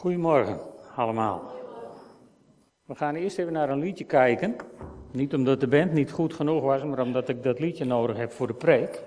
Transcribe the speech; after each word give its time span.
Goedemorgen 0.00 0.60
allemaal. 0.96 1.42
We 2.84 2.94
gaan 2.94 3.14
eerst 3.14 3.38
even 3.38 3.52
naar 3.52 3.70
een 3.70 3.78
liedje 3.78 4.04
kijken. 4.04 4.56
Niet 5.12 5.34
omdat 5.34 5.60
de 5.60 5.68
band 5.68 5.92
niet 5.92 6.10
goed 6.10 6.34
genoeg 6.34 6.62
was, 6.62 6.84
maar 6.84 7.00
omdat 7.00 7.28
ik 7.28 7.42
dat 7.42 7.58
liedje 7.58 7.84
nodig 7.84 8.16
heb 8.16 8.32
voor 8.32 8.46
de 8.46 8.54
preek. 8.54 9.02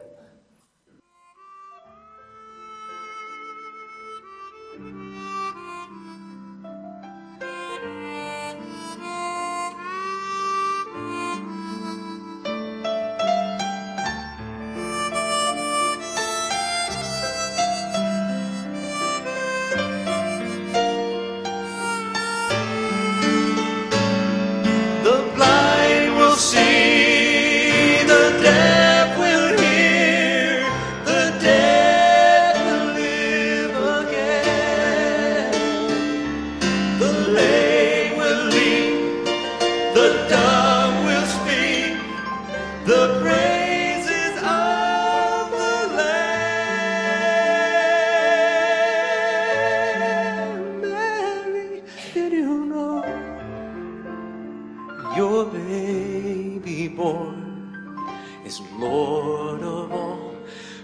is 58.54 58.62
Lord 58.74 59.62
of 59.62 59.92
all 59.92 60.36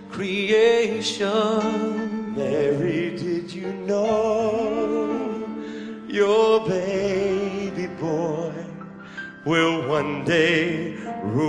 creation. 0.09 1.30
Mary, 2.36 3.16
did 3.16 3.52
you 3.53 3.72
know 3.73 5.45
your 6.08 6.67
baby 6.67 7.88
boy 8.00 8.53
will 9.45 9.88
one 9.88 10.23
day 10.25 10.95
rule? 11.23 11.48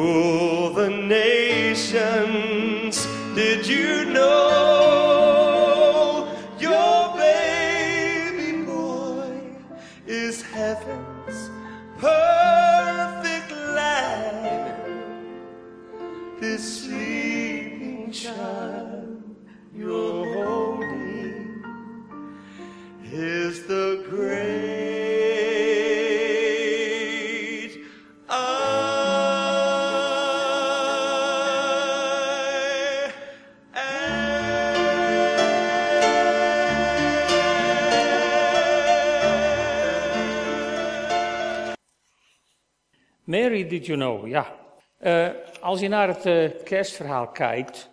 Ja. 44.28 44.59
Uh, 45.00 45.28
als 45.61 45.80
je 45.80 45.89
naar 45.89 46.08
het 46.08 46.27
uh, 46.27 46.51
kerstverhaal 46.64 47.29
kijkt, 47.29 47.91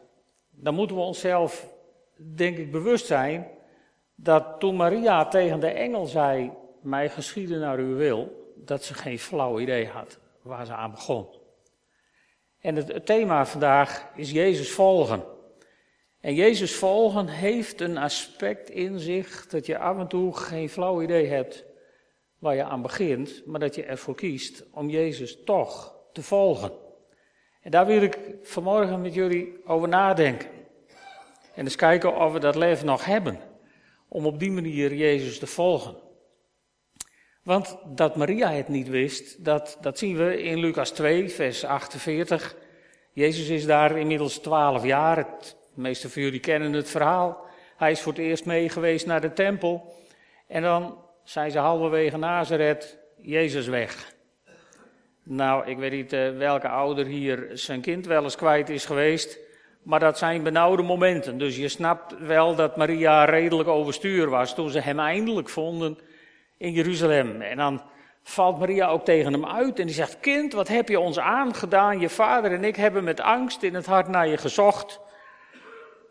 dan 0.50 0.74
moeten 0.74 0.96
we 0.96 1.02
onszelf, 1.02 1.68
denk 2.36 2.58
ik, 2.58 2.72
bewust 2.72 3.06
zijn 3.06 3.48
dat 4.16 4.60
toen 4.60 4.76
Maria 4.76 5.26
tegen 5.26 5.60
de 5.60 5.70
engel 5.70 6.06
zei: 6.06 6.52
Mij 6.82 7.10
geschieden 7.10 7.60
naar 7.60 7.78
uw 7.78 7.96
wil, 7.96 8.52
dat 8.56 8.84
ze 8.84 8.94
geen 8.94 9.20
flauw 9.20 9.60
idee 9.60 9.88
had 9.88 10.20
waar 10.42 10.66
ze 10.66 10.74
aan 10.74 10.92
begon. 10.92 11.28
En 12.60 12.76
het 12.76 13.06
thema 13.06 13.46
vandaag 13.46 14.10
is 14.16 14.32
Jezus 14.32 14.72
volgen. 14.72 15.24
En 16.20 16.34
Jezus 16.34 16.76
volgen 16.76 17.28
heeft 17.28 17.82
een 17.82 17.98
aspect 17.98 18.70
in 18.70 19.00
zich 19.00 19.48
dat 19.48 19.66
je 19.66 19.78
af 19.78 19.98
en 19.98 20.08
toe 20.08 20.38
geen 20.38 20.70
flauw 20.70 21.02
idee 21.02 21.28
hebt 21.28 21.66
waar 22.40 22.56
je 22.56 22.64
aan 22.64 22.82
begint, 22.82 23.46
maar 23.46 23.60
dat 23.60 23.76
je 23.76 23.84
ervoor 23.84 24.16
kiest 24.16 24.64
om 24.72 24.90
Jezus 24.90 25.44
toch 25.44 25.96
te 26.14 26.24
volgen. 26.24 26.72
En 27.62 27.72
daar 27.72 27.86
wil 27.86 28.02
ik 28.02 28.20
vanmorgen 28.42 29.02
met 29.02 29.14
jullie 29.14 29.58
over 29.66 29.88
nadenken. 29.88 30.50
En 31.54 31.64
eens 31.64 31.76
kijken 31.76 32.16
of 32.16 32.34
we 32.34 32.40
dat 32.40 32.56
leven 32.56 32.86
nog 32.86 33.06
hebben 33.06 33.40
om 34.08 34.26
op 34.26 34.40
die 34.40 34.52
manier 34.52 34.94
Jezus 34.94 35.40
te 35.40 35.48
volgen. 35.48 35.96
Want 37.44 37.78
dat 37.86 38.16
Maria 38.16 38.52
het 38.52 38.68
niet 38.68 38.90
wist, 38.90 39.46
dat, 39.46 39.78
dat 39.82 39.98
zien 39.98 40.18
we 40.18 40.42
in 40.42 40.58
Lucas 40.58 40.92
2, 40.92 41.30
vers 41.30 41.66
48. 41.66 42.56
Jezus 43.14 43.50
is 43.50 43.66
daar 43.66 43.98
inmiddels 43.98 44.38
12 44.38 44.84
jaar. 44.84 45.16
De 45.76 45.82
meeste 45.82 46.10
van 46.10 46.22
jullie 46.22 46.40
kennen 46.40 46.74
het 46.74 46.90
verhaal. 46.90 47.46
Hij 47.78 47.92
is 47.92 48.02
voor 48.02 48.14
het 48.14 48.22
eerst 48.22 48.46
mee 48.46 48.70
geweest 48.70 49.06
naar 49.06 49.22
de 49.22 49.34
tempel. 49.34 49.94
En 50.48 50.62
dan 50.62 50.98
zijn 51.28 51.52
ze 51.52 51.60
halverwege 51.60 52.18
Nazareth, 52.18 52.98
Jezus 53.18 53.68
weg. 53.68 54.14
Nou, 55.24 55.66
ik 55.66 55.78
weet 55.78 55.92
niet 55.92 56.14
uh, 56.14 56.38
welke 56.38 56.68
ouder 56.68 57.06
hier 57.06 57.50
zijn 57.54 57.82
kind 57.82 58.06
wel 58.06 58.24
eens 58.24 58.36
kwijt 58.36 58.70
is 58.70 58.86
geweest. 58.86 59.40
Maar 59.84 60.00
dat 60.00 60.18
zijn 60.18 60.44
benauwde 60.44 60.84
momenten. 60.84 61.38
Dus 61.38 61.58
je 61.58 61.68
snapt 61.68 62.18
wel 62.20 62.56
dat 62.56 62.78
Maria 62.78 63.26
redelijk 63.26 63.70
overstuur 63.70 64.30
was 64.30 64.56
toen 64.56 64.70
ze 64.70 64.80
hem 64.80 65.00
eindelijk 65.00 65.50
vonden 65.50 65.98
in 66.58 66.72
Jeruzalem. 66.72 67.42
En 67.42 67.58
dan 67.58 67.82
valt 68.24 68.60
Maria 68.60 68.88
ook 68.88 69.06
tegen 69.06 69.34
hem 69.34 69.46
uit 69.46 69.80
en 69.80 69.86
die 69.86 69.96
zegt: 69.96 70.20
Kind, 70.20 70.54
wat 70.54 70.68
heb 70.68 70.90
je 70.90 71.00
ons 71.00 71.20
aangedaan? 71.20 72.00
Je 72.00 72.10
vader 72.10 72.52
en 72.52 72.64
ik 72.64 72.76
hebben 72.76 73.04
met 73.04 73.20
angst 73.20 73.64
in 73.64 73.76
het 73.76 73.86
hart 73.86 74.08
naar 74.08 74.28
je 74.28 74.38
gezocht. 74.38 75.00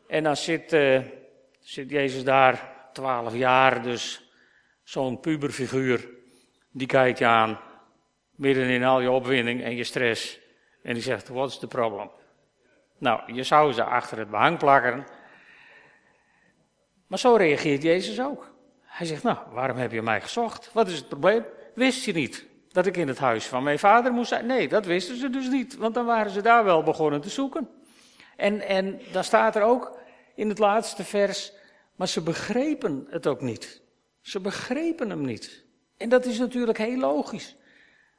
En 0.06 0.22
dan 0.22 0.36
zit, 0.36 0.72
uh, 0.72 1.00
zit 1.60 1.90
Jezus 1.90 2.24
daar, 2.24 2.72
twaalf 2.92 3.34
jaar, 3.34 3.82
dus 3.82 4.25
zo'n 4.86 5.20
puberfiguur, 5.20 6.08
die 6.70 6.86
kijkt 6.86 7.18
je 7.18 7.26
aan, 7.26 7.60
midden 8.30 8.68
in 8.68 8.84
al 8.84 9.00
je 9.00 9.10
opwinding 9.10 9.62
en 9.62 9.76
je 9.76 9.84
stress. 9.84 10.40
En 10.82 10.94
die 10.94 11.02
zegt, 11.02 11.28
what's 11.28 11.58
the 11.58 11.66
problem? 11.66 12.10
Nou, 12.98 13.32
je 13.32 13.42
zou 13.42 13.72
ze 13.72 13.84
achter 13.84 14.18
het 14.18 14.30
behang 14.30 14.58
plakken. 14.58 15.06
Maar 17.06 17.18
zo 17.18 17.34
reageert 17.34 17.82
Jezus 17.82 18.20
ook. 18.20 18.54
Hij 18.82 19.06
zegt, 19.06 19.22
nou, 19.22 19.38
waarom 19.50 19.76
heb 19.76 19.92
je 19.92 20.02
mij 20.02 20.20
gezocht? 20.20 20.70
Wat 20.72 20.88
is 20.88 20.96
het 20.96 21.08
probleem? 21.08 21.44
Wist 21.74 22.04
je 22.04 22.12
niet 22.12 22.46
dat 22.68 22.86
ik 22.86 22.96
in 22.96 23.08
het 23.08 23.18
huis 23.18 23.46
van 23.46 23.62
mijn 23.62 23.78
vader 23.78 24.12
moest 24.12 24.28
zijn? 24.28 24.46
Nee, 24.46 24.68
dat 24.68 24.86
wisten 24.86 25.16
ze 25.16 25.30
dus 25.30 25.48
niet, 25.48 25.76
want 25.76 25.94
dan 25.94 26.06
waren 26.06 26.30
ze 26.30 26.42
daar 26.42 26.64
wel 26.64 26.82
begonnen 26.82 27.20
te 27.20 27.30
zoeken. 27.30 27.68
En, 28.36 28.60
en 28.60 29.00
dan 29.12 29.24
staat 29.24 29.56
er 29.56 29.62
ook 29.62 29.98
in 30.34 30.48
het 30.48 30.58
laatste 30.58 31.04
vers, 31.04 31.52
maar 31.96 32.08
ze 32.08 32.22
begrepen 32.22 33.06
het 33.10 33.26
ook 33.26 33.40
niet. 33.40 33.84
Ze 34.26 34.40
begrepen 34.40 35.10
hem 35.10 35.24
niet. 35.24 35.64
En 35.96 36.08
dat 36.08 36.24
is 36.24 36.38
natuurlijk 36.38 36.78
heel 36.78 36.98
logisch. 36.98 37.56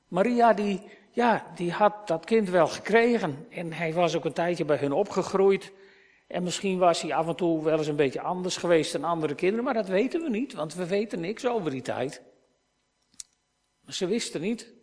Maria 0.08 0.54
die, 0.54 0.82
ja, 1.12 1.52
die 1.56 1.72
had 1.72 2.08
dat 2.08 2.26
kind 2.26 2.50
wel 2.50 2.68
gekregen 2.68 3.46
en 3.50 3.74
hij 3.74 3.94
was 3.94 4.16
ook 4.16 4.26
een 4.26 4.34
tijdje 4.34 4.66
bij 4.66 4.78
hun 4.78 4.92
opgegroeid. 4.92 5.72
En 6.28 6.44
misschien 6.44 6.78
was 6.78 7.02
hij 7.02 7.14
af 7.14 7.28
en 7.28 7.36
toe 7.36 7.64
wel 7.64 7.78
eens 7.78 7.88
een 7.88 7.96
beetje 7.96 8.22
anders 8.22 8.58
geweest 8.58 8.92
dan 8.92 9.04
andere 9.04 9.36
kinderen, 9.36 9.66
maar 9.66 9.74
dat 9.74 9.88
weten 9.88 10.22
we 10.22 10.30
niet, 10.30 10.54
want 10.54 10.74
we 10.74 10.88
weten 10.88 11.20
niks 11.20 11.46
over 11.46 11.72
die 11.72 11.82
tijd. 11.82 12.22
Ze 13.88 14.08
wisten 14.08 14.42
niet 14.42 14.74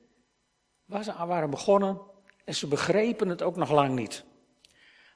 waar 0.85 1.05
ze 1.05 1.13
aan 1.13 1.29
waren 1.29 1.51
begonnen 1.51 2.01
en 2.45 2.55
ze 2.55 2.67
begrepen 2.67 3.29
het 3.29 3.43
ook 3.43 3.57
nog 3.57 3.71
lang 3.71 3.95
niet. 3.95 4.25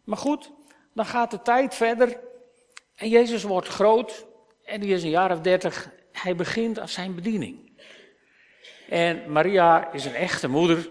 Maar 0.04 0.18
goed, 0.18 0.52
dan 0.94 1.06
gaat 1.06 1.30
de 1.30 1.42
tijd 1.42 1.74
verder 1.74 2.20
en 2.94 3.08
Jezus 3.08 3.42
wordt 3.42 3.68
groot 3.68 4.26
en 4.64 4.80
die 4.80 4.94
is 4.94 5.02
een 5.02 5.10
jaar 5.10 5.32
of 5.32 5.40
dertig 5.40 5.96
hij 6.22 6.36
begint 6.36 6.78
aan 6.78 6.88
zijn 6.88 7.14
bediening. 7.14 7.72
En 8.88 9.32
Maria 9.32 9.92
is 9.92 10.04
een 10.04 10.14
echte 10.14 10.48
moeder. 10.48 10.88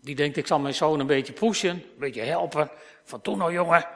Die 0.00 0.14
denkt, 0.14 0.36
ik 0.36 0.46
zal 0.46 0.58
mijn 0.58 0.74
zoon 0.74 1.00
een 1.00 1.06
beetje 1.06 1.32
pushen, 1.32 1.70
een 1.70 1.98
beetje 1.98 2.22
helpen. 2.22 2.70
Van 3.04 3.20
toen 3.20 3.38
nou 3.38 3.52
jongen. 3.52 3.86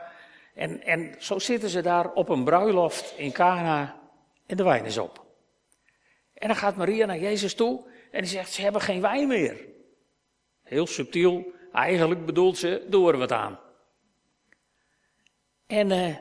En, 0.54 0.82
en 0.82 1.14
zo 1.18 1.38
zitten 1.38 1.68
ze 1.68 1.80
daar 1.80 2.12
op 2.12 2.28
een 2.28 2.44
bruiloft 2.44 3.14
in 3.16 3.32
Cana 3.32 4.00
en 4.46 4.56
de 4.56 4.64
wijn 4.64 4.84
is 4.84 4.98
op. 4.98 5.24
En 6.34 6.48
dan 6.48 6.56
gaat 6.56 6.76
Maria 6.76 7.06
naar 7.06 7.18
Jezus 7.18 7.54
toe 7.54 7.84
en 8.10 8.20
die 8.20 8.30
zegt, 8.30 8.52
ze 8.52 8.62
hebben 8.62 8.80
geen 8.80 9.00
wijn 9.00 9.28
meer. 9.28 9.66
Heel 10.62 10.86
subtiel, 10.86 11.52
eigenlijk 11.72 12.26
bedoelt 12.26 12.58
ze, 12.58 12.86
doe 12.88 13.12
er 13.12 13.18
wat 13.18 13.32
aan. 13.32 13.58
En 15.66 15.90
uh, 15.90 16.16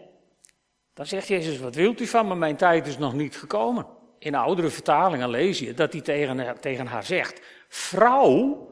Dan 0.96 1.06
zegt 1.06 1.28
Jezus, 1.28 1.60
wat 1.60 1.76
wilt 1.76 2.02
u 2.02 2.06
van 2.08 2.28
me? 2.28 2.36
Mijn 2.36 2.56
tijd 2.56 2.88
is 2.88 2.98
nog 2.98 3.14
niet 3.14 3.38
gekomen. 3.38 3.88
In 4.20 4.36
oudere 4.36 4.70
vertalingen 4.70 5.30
lees 5.30 5.60
je 5.60 5.74
dat 5.74 5.92
hij 5.92 6.02
tegen, 6.02 6.60
tegen 6.60 6.88
haar 6.88 7.04
zegt, 7.04 7.42
vrouw, 7.68 8.68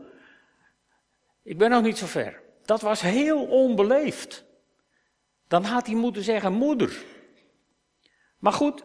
ik 1.43 1.57
ben 1.57 1.69
nog 1.69 1.81
niet 1.81 1.97
zo 1.97 2.05
ver. 2.05 2.41
Dat 2.65 2.81
was 2.81 3.01
heel 3.01 3.45
onbeleefd. 3.45 4.45
Dan 5.47 5.63
had 5.63 5.85
hij 5.85 5.95
moeten 5.95 6.23
zeggen 6.23 6.53
moeder. 6.53 6.97
Maar 8.39 8.53
goed, 8.53 8.83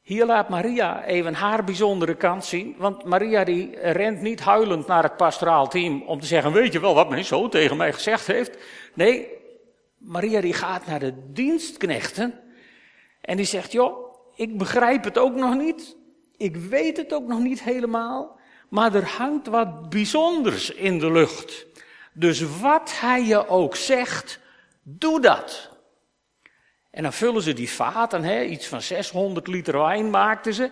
hier 0.00 0.26
laat 0.26 0.48
Maria 0.48 1.04
even 1.04 1.34
haar 1.34 1.64
bijzondere 1.64 2.14
kant 2.14 2.44
zien. 2.44 2.74
Want 2.78 3.04
Maria 3.04 3.44
die 3.44 3.78
rent 3.80 4.20
niet 4.20 4.40
huilend 4.40 4.86
naar 4.86 5.02
het 5.02 5.16
pastoraal 5.16 5.68
team 5.68 6.02
om 6.02 6.20
te 6.20 6.26
zeggen, 6.26 6.52
weet 6.52 6.72
je 6.72 6.80
wel 6.80 6.94
wat 6.94 7.08
mijn 7.08 7.24
zoon 7.24 7.50
tegen 7.50 7.76
mij 7.76 7.92
gezegd 7.92 8.26
heeft? 8.26 8.58
Nee, 8.94 9.39
Maria 10.00 10.40
die 10.40 10.52
gaat 10.52 10.86
naar 10.86 10.98
de 10.98 11.14
dienstknechten 11.32 12.40
en 13.20 13.36
die 13.36 13.46
zegt, 13.46 13.72
joh, 13.72 14.14
ik 14.34 14.58
begrijp 14.58 15.04
het 15.04 15.18
ook 15.18 15.34
nog 15.34 15.54
niet. 15.54 15.96
Ik 16.36 16.56
weet 16.56 16.96
het 16.96 17.12
ook 17.12 17.26
nog 17.26 17.38
niet 17.38 17.62
helemaal. 17.62 18.38
Maar 18.68 18.94
er 18.94 19.08
hangt 19.08 19.46
wat 19.46 19.90
bijzonders 19.90 20.70
in 20.70 20.98
de 20.98 21.12
lucht. 21.12 21.66
Dus 22.12 22.60
wat 22.60 23.00
hij 23.00 23.24
je 23.24 23.48
ook 23.48 23.76
zegt, 23.76 24.40
doe 24.82 25.20
dat. 25.20 25.70
En 26.90 27.02
dan 27.02 27.12
vullen 27.12 27.42
ze 27.42 27.52
die 27.52 27.70
vaten, 27.70 28.22
hè, 28.22 28.42
iets 28.42 28.66
van 28.66 28.82
600 28.82 29.46
liter 29.46 29.78
wijn 29.78 30.10
maakten 30.10 30.54
ze. 30.54 30.70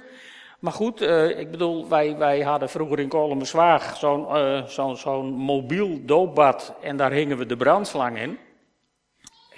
Maar 0.58 0.72
goed, 0.72 1.02
uh, 1.02 1.38
ik 1.38 1.50
bedoel, 1.50 1.88
wij, 1.88 2.16
wij 2.16 2.40
hadden 2.40 2.68
vroeger 2.68 2.98
in 2.98 3.08
Kolmenswaag 3.08 3.96
zo'n 3.96 4.36
uh, 4.36 4.94
zo'n 4.94 5.30
mobiel 5.30 5.98
doopbad 6.04 6.74
en 6.82 6.96
daar 6.96 7.12
hingen 7.12 7.38
we 7.38 7.46
de 7.46 7.56
brandslang 7.56 8.18
in. 8.18 8.38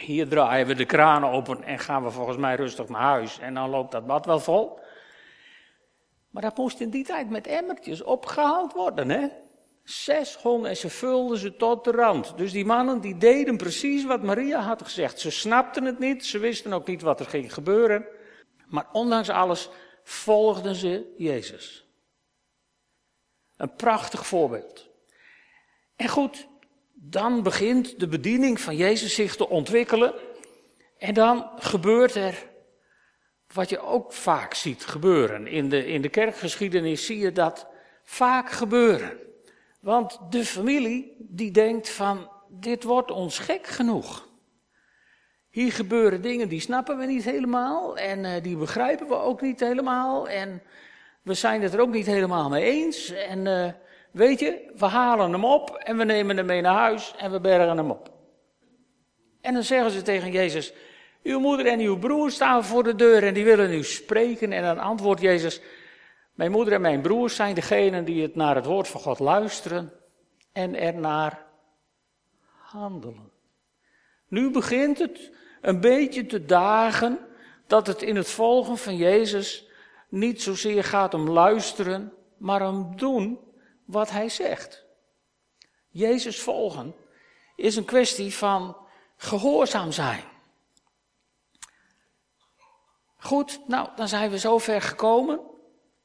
Hier 0.01 0.29
draaien 0.29 0.67
we 0.67 0.75
de 0.75 0.85
kraan 0.85 1.25
open 1.25 1.63
en 1.63 1.79
gaan 1.79 2.05
we 2.05 2.11
volgens 2.11 2.37
mij 2.37 2.55
rustig 2.55 2.89
naar 2.89 3.01
huis 3.01 3.39
en 3.39 3.55
dan 3.55 3.71
loopt 3.71 3.93
dat 3.93 4.07
bad 4.07 4.27
wel 4.27 4.41
vol. 4.41 4.79
Maar 6.31 6.43
dat 6.43 6.57
moest 6.57 6.81
in 6.81 6.91
die 6.91 7.05
tijd 7.05 7.31
met 7.31 7.47
emmertjes 7.47 8.03
opgehaald 8.03 8.73
worden, 8.73 9.09
hè. 9.11 9.29
Zes 9.85 10.43
en 10.43 10.77
ze 10.77 10.89
vulden 10.89 11.39
ze 11.39 11.57
tot 11.57 11.85
de 11.85 11.91
rand. 11.91 12.37
Dus 12.37 12.53
die 12.53 12.65
mannen 12.65 13.01
die 13.01 13.17
deden 13.17 13.57
precies 13.57 14.05
wat 14.05 14.23
Maria 14.23 14.61
had 14.61 14.83
gezegd. 14.83 15.21
Ze 15.21 15.31
snapten 15.31 15.85
het 15.85 15.99
niet, 15.99 16.27
ze 16.27 16.39
wisten 16.39 16.73
ook 16.73 16.87
niet 16.87 17.03
wat 17.03 17.21
er 17.21 17.27
ging 17.27 17.55
gebeuren. 17.55 18.07
Maar 18.67 18.87
ondanks 18.93 19.29
alles 19.29 19.69
volgden 20.05 20.75
ze 20.75 21.15
Jezus. 21.17 21.87
Een 23.57 23.75
prachtig 23.75 24.27
voorbeeld. 24.27 24.89
En 25.97 26.09
goed, 26.09 26.49
dan 27.03 27.43
begint 27.43 28.01
de 28.01 28.09
bediening 28.09 28.61
van 28.61 28.77
Jezus 28.77 29.15
zich 29.15 29.37
te 29.37 29.49
ontwikkelen. 29.49 30.15
En 30.99 31.15
dan 31.15 31.51
gebeurt 31.57 32.15
er 32.15 32.49
wat 33.53 33.69
je 33.69 33.81
ook 33.81 34.13
vaak 34.13 34.55
ziet 34.55 34.85
gebeuren. 34.85 35.47
In 35.47 35.69
de, 35.69 35.87
in 35.87 36.03
de 36.03 36.09
kerkgeschiedenis 36.09 37.07
zie 37.07 37.19
je 37.19 37.33
dat 37.33 37.67
vaak 38.03 38.51
gebeuren. 38.51 39.19
Want 39.81 40.19
de 40.31 40.45
familie 40.45 41.17
die 41.19 41.51
denkt 41.51 41.89
van, 41.89 42.31
dit 42.49 42.83
wordt 42.83 43.11
ons 43.11 43.39
gek 43.39 43.67
genoeg. 43.67 44.29
Hier 45.51 45.73
gebeuren 45.73 46.23
dingen 46.23 46.49
die 46.49 46.61
snappen 46.61 46.99
we 46.99 47.07
niet 47.07 47.25
helemaal 47.25 47.97
en 47.97 48.25
uh, 48.25 48.31
die 48.43 48.57
begrijpen 48.57 49.09
we 49.09 49.15
ook 49.15 49.41
niet 49.41 49.61
helemaal 49.61 50.29
en 50.29 50.63
we 51.23 51.35
zijn 51.35 51.63
het 51.63 51.75
er 51.75 51.81
ook 51.81 51.93
niet 51.93 52.07
helemaal 52.07 52.49
mee 52.49 52.65
eens. 52.65 53.11
En 53.11 53.47
uh, 53.47 53.69
weet 54.11 54.41
je, 54.41 54.73
we 54.77 54.87
halen 54.87 55.33
hem 55.33 55.45
op 55.45 55.71
en 55.71 55.97
we 55.97 56.05
nemen 56.05 56.37
hem 56.37 56.47
mee 56.47 56.61
naar 56.61 56.75
huis 56.75 57.15
en 57.17 57.31
we 57.31 57.41
bergen 57.41 57.77
hem 57.77 57.91
op. 57.91 58.11
En 59.41 59.55
dan 59.55 59.63
zeggen 59.63 59.91
ze 59.91 60.03
tegen 60.03 60.31
Jezus, 60.31 60.73
uw 61.23 61.41
moeder 61.41 61.67
en 61.67 61.81
uw 61.81 61.99
broer 61.99 62.31
staan 62.31 62.65
voor 62.65 62.83
de 62.83 62.95
deur 62.95 63.23
en 63.23 63.35
die 63.35 63.45
willen 63.45 63.73
u 63.73 63.85
spreken. 63.85 64.53
En 64.53 64.63
dan 64.63 64.79
antwoordt 64.79 65.21
Jezus, 65.21 65.61
mijn 66.35 66.51
moeder 66.51 66.75
en 66.75 66.81
mijn 66.81 67.01
broers 67.01 67.35
zijn 67.35 67.55
degenen 67.55 68.05
die 68.05 68.23
het 68.23 68.35
naar 68.35 68.55
het 68.55 68.67
woord 68.67 68.89
van 68.89 69.01
God 69.01 69.19
luisteren 69.19 69.93
en 70.53 70.75
ernaar 70.75 71.47
handelen. 72.71 73.31
Nu 74.29 74.51
begint 74.51 74.99
het 74.99 75.31
een 75.61 75.81
beetje 75.81 76.27
te 76.27 76.45
dagen 76.45 77.19
dat 77.67 77.87
het 77.87 78.03
in 78.03 78.17
het 78.17 78.31
volgen 78.31 78.77
van 78.77 78.97
Jezus 78.97 79.69
niet 80.09 80.43
zozeer 80.43 80.85
gaat 80.85 81.15
om 81.15 81.31
luisteren, 81.31 82.13
maar 82.37 82.69
om 82.69 82.97
doen 82.97 83.39
wat 83.91 84.11
hij 84.11 84.29
zegt. 84.29 84.85
Jezus 85.89 86.41
volgen 86.41 86.95
is 87.57 87.77
een 87.77 87.85
kwestie 87.85 88.35
van 88.35 88.77
gehoorzaam 89.17 89.93
zijn. 89.93 90.25
Goed, 93.17 93.61
nou, 93.67 93.89
dan 93.97 94.09
zijn 94.09 94.31
we 94.31 94.39
zover 94.39 94.83
gekomen. 94.83 95.41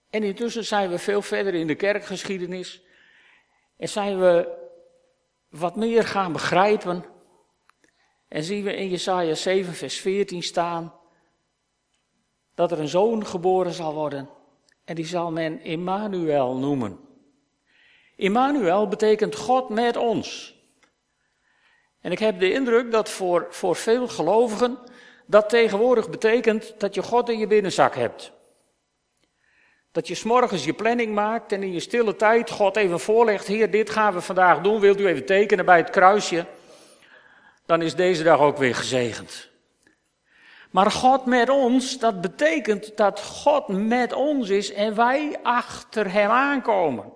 En 0.10 0.24
intussen 0.24 0.66
zijn 0.66 0.90
we 0.90 1.00
veel 1.00 1.22
verder 1.22 1.54
in 1.54 1.68
de 1.68 1.76
kerkgeschiedenis. 1.76 2.82
En 3.78 3.90
zijn 3.90 4.20
we 4.20 4.64
wat 5.50 5.76
meer 5.76 6.04
gaan 6.04 6.34
begrijpen. 6.34 7.06
En 8.28 8.44
zien 8.44 8.64
we 8.64 8.76
in 8.76 8.90
Jesaja 8.90 9.34
7, 9.34 9.74
vers 9.74 10.00
14 10.00 10.44
staan. 10.44 10.94
Dat 12.56 12.72
er 12.72 12.80
een 12.80 12.88
zoon 12.88 13.26
geboren 13.26 13.74
zal 13.74 13.94
worden. 13.94 14.30
En 14.86 14.96
die 14.96 15.06
zal 15.06 15.32
men 15.32 15.62
Immanuel 15.62 16.56
noemen. 16.56 17.05
Immanuel 18.16 18.88
betekent 18.88 19.36
God 19.36 19.70
met 19.70 19.98
ons. 19.98 20.56
En 22.02 22.12
ik 22.12 22.20
heb 22.20 22.40
de 22.40 22.52
indruk 22.52 22.92
dat 22.92 23.10
voor, 23.10 23.48
voor 23.50 23.76
veel 23.76 24.08
gelovigen 24.08 24.78
dat 25.26 25.50
tegenwoordig 25.50 26.10
betekent 26.10 26.74
dat 26.78 26.96
je 26.96 27.04
God 27.04 27.30
in 27.30 27.40
je 27.40 27.48
binnenzak 27.48 27.96
hebt. 27.96 28.32
Dat 29.92 30.08
je 30.08 30.16
s'morgens 30.16 30.66
je 30.66 30.74
planning 30.74 31.14
maakt 31.14 31.52
en 31.52 31.64
in 31.64 31.74
je 31.74 31.80
stille 31.80 32.16
tijd 32.16 32.50
God 32.50 32.76
even 32.76 33.00
voorlegt, 33.00 33.48
Heer, 33.48 33.72
dit 33.72 33.90
gaan 33.90 34.14
we 34.14 34.22
vandaag 34.22 34.62
doen, 34.62 34.80
wilt 34.80 35.00
u 35.00 35.08
even 35.08 35.26
tekenen 35.26 35.66
bij 35.66 35.78
het 35.78 35.90
kruisje? 35.90 36.46
Dan 37.66 37.82
is 37.82 37.96
deze 37.96 38.24
dag 38.24 38.40
ook 38.40 38.58
weer 38.58 38.76
gezegend. 38.76 39.50
Maar 40.72 40.92
God 40.92 41.26
met 41.26 41.50
ons, 41.50 42.00
dat 42.00 42.22
betekent 42.22 42.98
dat 42.98 43.22
God 43.22 43.68
met 43.68 44.14
ons 44.14 44.50
is 44.50 44.74
en 44.74 44.96
wij 44.96 45.38
achter 45.44 46.12
Hem 46.12 46.30
aankomen. 46.30 47.14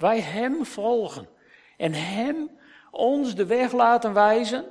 Wij 0.00 0.20
Hem 0.20 0.64
volgen 0.64 1.28
en 1.76 1.92
Hem 1.92 2.58
ons 2.90 3.34
de 3.34 3.46
weg 3.46 3.72
laten 3.72 4.12
wijzen 4.12 4.64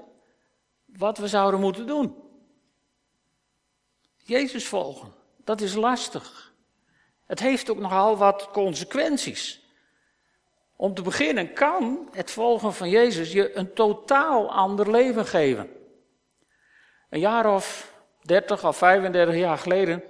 wat 0.86 1.18
we 1.18 1.28
zouden 1.28 1.60
moeten 1.60 1.88
doen. 1.88 2.16
Jezus 4.18 4.68
volgen, 4.68 5.14
dat 5.44 5.62
is 5.62 5.74
lastig. 5.74 6.54
Het 7.26 7.40
heeft 7.40 7.69
ook 7.69 7.78
nogal 7.78 8.18
wat 8.18 8.50
consequenties. 8.52 9.68
Om 10.76 10.94
te 10.94 11.02
beginnen 11.02 11.54
kan 11.54 12.09
het 12.12 12.31
volgen 12.31 12.74
van 12.74 12.90
Jezus 12.90 13.31
je 13.31 13.56
een 13.56 13.74
totaal 13.74 14.52
ander 14.52 14.92
leven 14.92 15.26
geven. 15.26 15.69
Een 17.09 17.19
jaar 17.19 17.54
of 17.54 17.94
30 18.21 18.66
of 18.66 18.78
35 18.78 19.36
jaar 19.36 19.57
geleden 19.57 20.04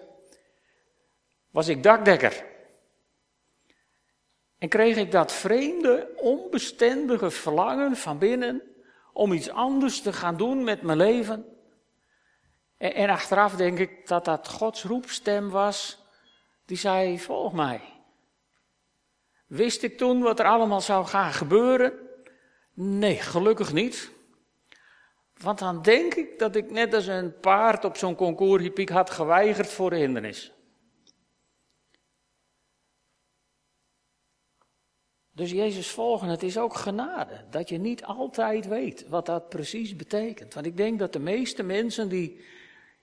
was 1.52 1.68
ik 1.68 1.84
dakdekker. 1.84 2.49
En 4.60 4.70
kreeg 4.70 4.98
ik 4.98 5.12
dat 5.12 5.32
vreemde, 5.32 6.14
onbestendige 6.16 7.32
verlangen 7.32 7.96
van 7.96 8.18
binnen 8.18 8.62
om 9.14 9.34
iets 9.34 9.50
anders 9.50 10.02
te 10.02 10.14
gaan 10.14 10.38
doen 10.38 10.64
met 10.64 10.82
mijn 10.82 10.98
leven. 10.98 11.46
En, 12.78 12.94
en 12.94 13.10
achteraf 13.10 13.56
denk 13.56 13.80
ik 13.80 14.08
dat 14.08 14.26
dat 14.26 14.48
Gods 14.48 14.84
roepstem 14.84 15.50
was, 15.50 16.04
die 16.66 16.78
zei, 16.78 17.20
volg 17.20 17.54
mij. 17.54 17.82
Wist 19.48 19.84
ik 19.84 19.98
toen 19.98 20.22
wat 20.22 20.40
er 20.40 20.46
allemaal 20.46 20.82
zou 20.82 21.06
gaan 21.06 21.34
gebeuren? 21.34 21.94
Nee, 22.74 23.16
gelukkig 23.16 23.74
niet. 23.74 24.12
Want 25.38 25.60
dan 25.60 25.82
denk 25.82 26.14
ik 26.14 26.40
dat 26.40 26.56
ik 26.56 26.72
net 26.72 26.94
als 26.94 27.08
een 27.08 27.40
paard 27.40 27.86
op 27.86 27.98
zo'n 27.98 28.16
concours 28.16 28.90
had 28.92 29.10
geweigerd 29.10 29.70
voor 29.70 29.90
de 29.90 29.96
hindernis. 29.96 30.52
Dus 35.40 35.52
Jezus 35.52 35.90
volgen, 35.90 36.28
het 36.28 36.44
is 36.44 36.58
ook 36.58 36.74
genade. 36.74 37.46
Dat 37.50 37.70
je 37.70 37.78
niet 37.78 38.04
altijd 38.04 38.68
weet 38.68 39.08
wat 39.08 39.26
dat 39.26 39.50
precies 39.50 39.96
betekent. 39.96 40.54
Want 40.54 40.66
ik 40.66 40.78
denk 40.78 41.00
dat 41.00 41.14
de 41.14 41.20
meeste 41.20 41.64
mensen 41.64 42.10
die 42.10 42.42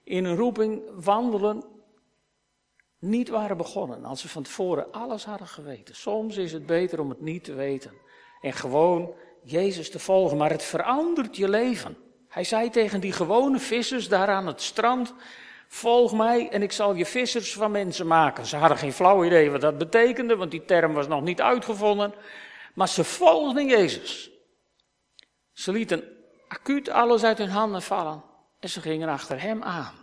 in 0.03 0.25
een 0.25 0.35
roeping 0.35 0.81
wandelen, 0.95 1.63
niet 2.99 3.29
waren 3.29 3.57
begonnen. 3.57 4.05
Als 4.05 4.21
ze 4.21 4.29
van 4.29 4.43
tevoren 4.43 4.91
alles 4.91 5.25
hadden 5.25 5.47
geweten. 5.47 5.95
Soms 5.95 6.37
is 6.37 6.51
het 6.51 6.65
beter 6.65 6.99
om 6.99 7.09
het 7.09 7.21
niet 7.21 7.43
te 7.43 7.53
weten. 7.53 7.91
En 8.41 8.53
gewoon 8.53 9.13
Jezus 9.43 9.91
te 9.91 9.99
volgen. 9.99 10.37
Maar 10.37 10.51
het 10.51 10.63
verandert 10.63 11.37
je 11.37 11.49
leven. 11.49 11.97
Hij 12.27 12.43
zei 12.43 12.69
tegen 12.69 13.01
die 13.01 13.11
gewone 13.11 13.59
vissers 13.59 14.07
daar 14.07 14.27
aan 14.27 14.47
het 14.47 14.61
strand. 14.61 15.13
Volg 15.67 16.13
mij 16.13 16.49
en 16.49 16.61
ik 16.61 16.71
zal 16.71 16.95
je 16.95 17.05
vissers 17.05 17.53
van 17.53 17.71
mensen 17.71 18.07
maken. 18.07 18.45
Ze 18.45 18.55
hadden 18.55 18.77
geen 18.77 18.93
flauw 18.93 19.25
idee 19.25 19.51
wat 19.51 19.61
dat 19.61 19.77
betekende, 19.77 20.35
want 20.35 20.51
die 20.51 20.65
term 20.65 20.93
was 20.93 21.07
nog 21.07 21.21
niet 21.21 21.41
uitgevonden. 21.41 22.13
Maar 22.73 22.87
ze 22.87 23.03
volgden 23.03 23.67
Jezus. 23.67 24.31
Ze 25.53 25.71
lieten 25.71 26.03
acuut 26.47 26.89
alles 26.89 27.23
uit 27.23 27.37
hun 27.37 27.49
handen 27.49 27.81
vallen. 27.81 28.23
en 28.59 28.69
ze 28.69 28.81
gingen 28.81 29.09
achter 29.09 29.41
hem 29.41 29.63
aan. 29.63 29.93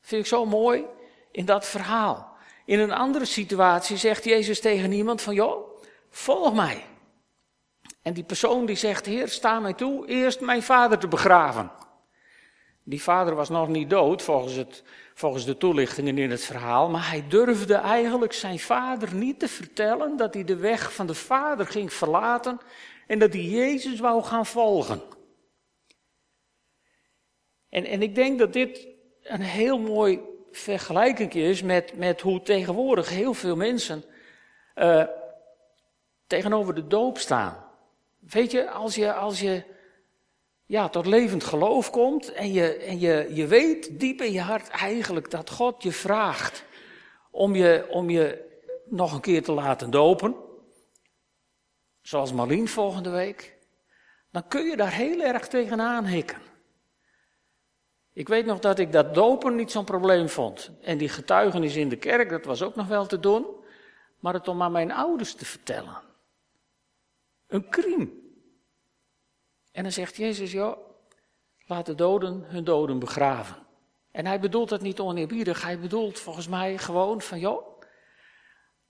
Vind 0.00 0.20
ik 0.20 0.28
zo 0.28 0.46
mooi 0.46 0.84
in 1.30 1.44
dat 1.44 1.66
verhaal. 1.66 2.36
In 2.64 2.78
een 2.78 2.92
andere 2.92 3.24
situatie 3.24 3.96
zegt 3.96 4.24
Jezus 4.24 4.60
tegen 4.60 4.92
iemand 4.92 5.22
van, 5.22 5.34
joh, 5.34 5.78
volg 6.10 6.54
mij. 6.54 6.84
En 8.02 8.12
die 8.12 8.24
persoon 8.24 8.66
die 8.66 8.76
zegt, 8.76 9.06
Heer, 9.06 9.28
sta 9.28 9.60
mij 9.60 9.72
toe 9.72 10.06
eerst 10.06 10.40
mijn 10.40 10.62
vader 10.62 10.98
te 10.98 11.08
begraven. 11.08 11.70
Die 12.84 13.02
vader 13.02 13.34
was 13.34 13.48
nog 13.48 13.68
niet 13.68 13.90
dood, 13.90 14.22
volgens, 14.22 14.54
het, 14.54 14.82
volgens 15.14 15.44
de 15.44 15.56
toelichtingen 15.56 16.18
in 16.18 16.30
het 16.30 16.44
verhaal, 16.44 16.88
maar 16.90 17.10
hij 17.10 17.24
durfde 17.28 17.74
eigenlijk 17.74 18.32
zijn 18.32 18.58
vader 18.58 19.14
niet 19.14 19.38
te 19.38 19.48
vertellen 19.48 20.16
dat 20.16 20.34
hij 20.34 20.44
de 20.44 20.56
weg 20.56 20.94
van 20.94 21.06
de 21.06 21.14
vader 21.14 21.66
ging 21.66 21.92
verlaten 21.92 22.60
en 23.06 23.18
dat 23.18 23.32
hij 23.32 23.42
Jezus 23.42 24.00
wou 24.00 24.22
gaan 24.22 24.46
volgen. 24.46 25.02
En, 27.68 27.84
en 27.84 28.02
ik 28.02 28.14
denk 28.14 28.38
dat 28.38 28.52
dit 28.52 28.88
een 29.22 29.42
heel 29.42 29.78
mooi 29.78 30.20
vergelijking 30.50 31.32
is 31.32 31.62
met, 31.62 31.96
met 31.96 32.20
hoe 32.20 32.42
tegenwoordig 32.42 33.08
heel 33.08 33.34
veel 33.34 33.56
mensen 33.56 34.04
uh, 34.74 35.04
tegenover 36.26 36.74
de 36.74 36.86
doop 36.86 37.18
staan. 37.18 37.64
Weet 38.18 38.50
je, 38.50 38.70
als 38.70 38.94
je, 38.94 39.12
als 39.12 39.40
je 39.40 39.62
ja, 40.66 40.88
tot 40.88 41.06
levend 41.06 41.44
geloof 41.44 41.90
komt 41.90 42.32
en, 42.32 42.52
je, 42.52 42.76
en 42.76 43.00
je, 43.00 43.30
je 43.34 43.46
weet 43.46 44.00
diep 44.00 44.20
in 44.20 44.32
je 44.32 44.40
hart 44.40 44.68
eigenlijk 44.68 45.30
dat 45.30 45.50
God 45.50 45.82
je 45.82 45.92
vraagt 45.92 46.64
om 47.30 47.54
je, 47.54 47.86
om 47.90 48.10
je 48.10 48.52
nog 48.84 49.12
een 49.12 49.20
keer 49.20 49.42
te 49.42 49.52
laten 49.52 49.90
dopen, 49.90 50.34
zoals 52.00 52.32
Marlien 52.32 52.68
volgende 52.68 53.10
week, 53.10 53.56
dan 54.30 54.48
kun 54.48 54.64
je 54.64 54.76
daar 54.76 54.92
heel 54.92 55.20
erg 55.20 55.48
tegenaan 55.48 56.06
hikken. 56.06 56.38
Ik 58.12 58.28
weet 58.28 58.46
nog 58.46 58.58
dat 58.58 58.78
ik 58.78 58.92
dat 58.92 59.14
dopen 59.14 59.54
niet 59.54 59.70
zo'n 59.70 59.84
probleem 59.84 60.28
vond. 60.28 60.70
En 60.80 60.98
die 60.98 61.08
getuigenis 61.08 61.76
in 61.76 61.88
de 61.88 61.96
kerk, 61.96 62.30
dat 62.30 62.44
was 62.44 62.62
ook 62.62 62.74
nog 62.74 62.86
wel 62.86 63.06
te 63.06 63.20
doen. 63.20 63.46
Maar 64.18 64.34
het 64.34 64.48
om 64.48 64.62
aan 64.62 64.72
mijn 64.72 64.92
ouders 64.92 65.34
te 65.34 65.44
vertellen. 65.44 66.02
Een 67.46 67.68
kriem. 67.68 68.23
En 69.74 69.82
dan 69.82 69.92
zegt 69.92 70.16
Jezus, 70.16 70.52
joh, 70.52 70.76
laat 71.66 71.86
de 71.86 71.94
doden 71.94 72.44
hun 72.46 72.64
doden 72.64 72.98
begraven. 72.98 73.56
En 74.10 74.26
hij 74.26 74.40
bedoelt 74.40 74.68
dat 74.68 74.80
niet 74.80 75.00
oneerbiedig, 75.00 75.62
hij 75.62 75.78
bedoelt 75.78 76.18
volgens 76.18 76.48
mij 76.48 76.78
gewoon 76.78 77.20
van, 77.20 77.38
joh, 77.38 77.80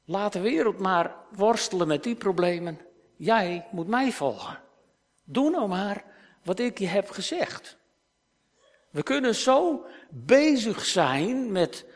laat 0.05 0.33
de 0.33 0.41
wereld 0.41 0.79
maar 0.79 1.15
worstelen 1.33 1.87
met 1.87 2.03
die 2.03 2.15
problemen. 2.15 2.79
Jij 3.17 3.67
moet 3.71 3.87
mij 3.87 4.13
volgen. 4.13 4.61
Doe 5.25 5.51
nou 5.51 5.69
maar 5.69 6.05
wat 6.43 6.59
ik 6.59 6.79
je 6.79 6.87
heb 6.87 7.11
gezegd. 7.11 7.77
We 8.91 9.03
kunnen 9.03 9.35
zo 9.35 9.87
bezig 10.11 10.85
zijn 10.85 11.53
met 11.53 11.87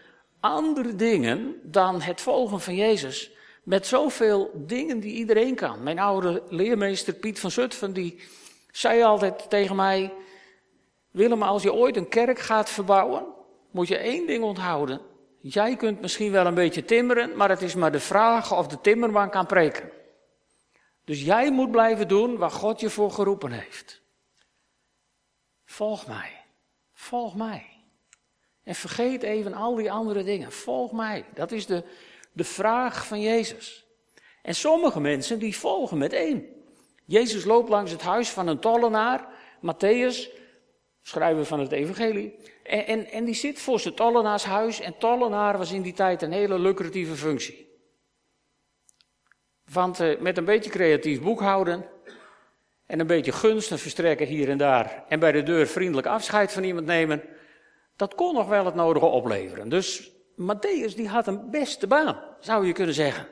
andere 0.40 0.97
dingen 0.97 1.61
dan 1.62 2.00
het 2.00 2.21
volgen 2.21 2.61
van 2.61 2.75
Jezus. 2.75 3.30
Met 3.62 3.87
zoveel 3.87 4.50
dingen 4.54 5.00
die 5.00 5.12
iedereen 5.12 5.54
kan. 5.54 5.83
Mijn 5.83 5.99
oude 5.99 6.42
leermeester 6.49 7.14
Piet 7.14 7.40
van 7.40 7.50
Zutphen 7.50 7.92
die 7.92 8.21
zei 8.78 9.02
altijd 9.02 9.50
tegen 9.50 9.76
mij: 9.76 10.12
Willem, 11.11 11.42
als 11.42 11.62
je 11.62 11.73
ooit 11.73 11.97
een 11.97 12.08
kerk 12.08 12.38
gaat 12.38 12.70
verbouwen, 12.70 13.26
moet 13.70 13.88
je 13.88 13.97
één 13.97 14.26
ding 14.26 14.44
onthouden. 14.44 15.00
Jij 15.38 15.76
kunt 15.76 16.00
misschien 16.00 16.32
wel 16.32 16.47
een 16.47 16.54
beetje 16.54 16.85
timmeren, 16.85 17.37
maar 17.37 17.49
het 17.49 17.62
is 17.62 17.75
maar 17.75 17.92
de 17.92 18.00
vraag 18.00 18.56
of 18.56 18.66
de 18.66 18.80
timmerman 18.80 19.30
kan 19.30 19.47
preken. 19.47 19.90
Dus 21.04 21.23
jij 21.23 21.50
moet 21.50 21.70
blijven 21.70 22.08
doen 22.08 22.37
waar 22.37 22.50
God 22.50 22.80
je 22.80 22.90
voor 22.90 23.11
geroepen 23.11 23.50
heeft. 23.52 24.02
Volg 25.64 26.06
mij. 26.06 26.44
Volg 26.92 27.37
mij. 27.37 27.66
En 28.62 28.75
vergeet 28.75 29.23
even 29.23 29.54
al 29.54 29.75
die 29.75 29.92
andere 29.92 30.23
dingen. 30.25 30.52
Volg 30.52 30.92
mij. 30.92 31.25
Dat 31.35 31.52
is 31.52 31.66
de, 31.66 31.85
de 32.32 32.44
vraag 32.44 33.06
van 33.06 33.20
Jezus. 33.20 33.87
En 34.42 34.54
sommige 34.54 35.00
mensen 35.00 35.38
die 35.38 35.56
volgen 35.56 35.99
met 35.99 36.12
één. 36.12 36.57
Jezus 37.08 37.44
loopt 37.44 37.68
langs 37.68 37.90
het 37.90 38.02
huis 38.02 38.30
van 38.30 38.46
een 38.46 38.58
tollenaar. 38.58 39.28
Matthäus, 39.60 40.30
schrijver 41.02 41.44
van 41.44 41.60
het 41.60 41.72
evangelie. 41.72 42.34
En, 42.62 42.86
en, 42.86 43.06
en 43.10 43.24
die 43.24 43.34
zit 43.34 43.58
voor 43.58 43.80
zijn 43.80 43.94
tollenaarshuis. 43.94 44.80
En 44.80 44.98
tollenaar 44.98 45.58
was 45.58 45.72
in 45.72 45.82
die 45.82 45.92
tijd 45.92 46.22
een 46.22 46.32
hele 46.32 46.58
lucratieve 46.58 47.14
functie. 47.14 47.80
Want 49.72 50.00
uh, 50.00 50.20
met 50.20 50.36
een 50.36 50.44
beetje 50.44 50.70
creatief 50.70 51.22
boekhouden 51.22 51.84
en 52.86 53.00
een 53.00 53.06
beetje 53.06 53.32
gunsten 53.32 53.78
verstrekken 53.78 54.26
hier 54.26 54.48
en 54.48 54.58
daar 54.58 55.04
en 55.08 55.20
bij 55.20 55.32
de 55.32 55.42
deur 55.42 55.66
vriendelijk 55.66 56.06
afscheid 56.06 56.52
van 56.52 56.64
iemand 56.64 56.86
nemen, 56.86 57.22
dat 57.96 58.14
kon 58.14 58.34
nog 58.34 58.48
wel 58.48 58.64
het 58.64 58.74
nodige 58.74 59.06
opleveren. 59.06 59.68
Dus 59.68 60.10
Matthäus 60.36 60.94
die 60.94 61.08
had 61.08 61.26
een 61.26 61.50
beste 61.50 61.86
baan, 61.86 62.22
zou 62.40 62.66
je 62.66 62.72
kunnen 62.72 62.94
zeggen. 62.94 63.26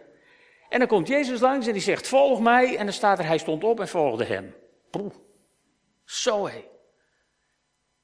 En 0.69 0.79
dan 0.79 0.89
komt 0.89 1.09
Jezus 1.09 1.41
langs 1.41 1.67
en 1.67 1.73
die 1.73 1.83
zegt, 1.83 2.09
volg 2.09 2.41
mij. 2.41 2.77
En 2.77 2.85
dan 2.85 2.95
staat 2.95 3.19
er, 3.19 3.27
hij 3.27 3.39
stond 3.39 3.65
op 3.65 3.81
en 3.81 3.89
volgde 3.89 4.25
hem. 4.25 4.55
Zo 6.05 6.47
hé. 6.47 6.65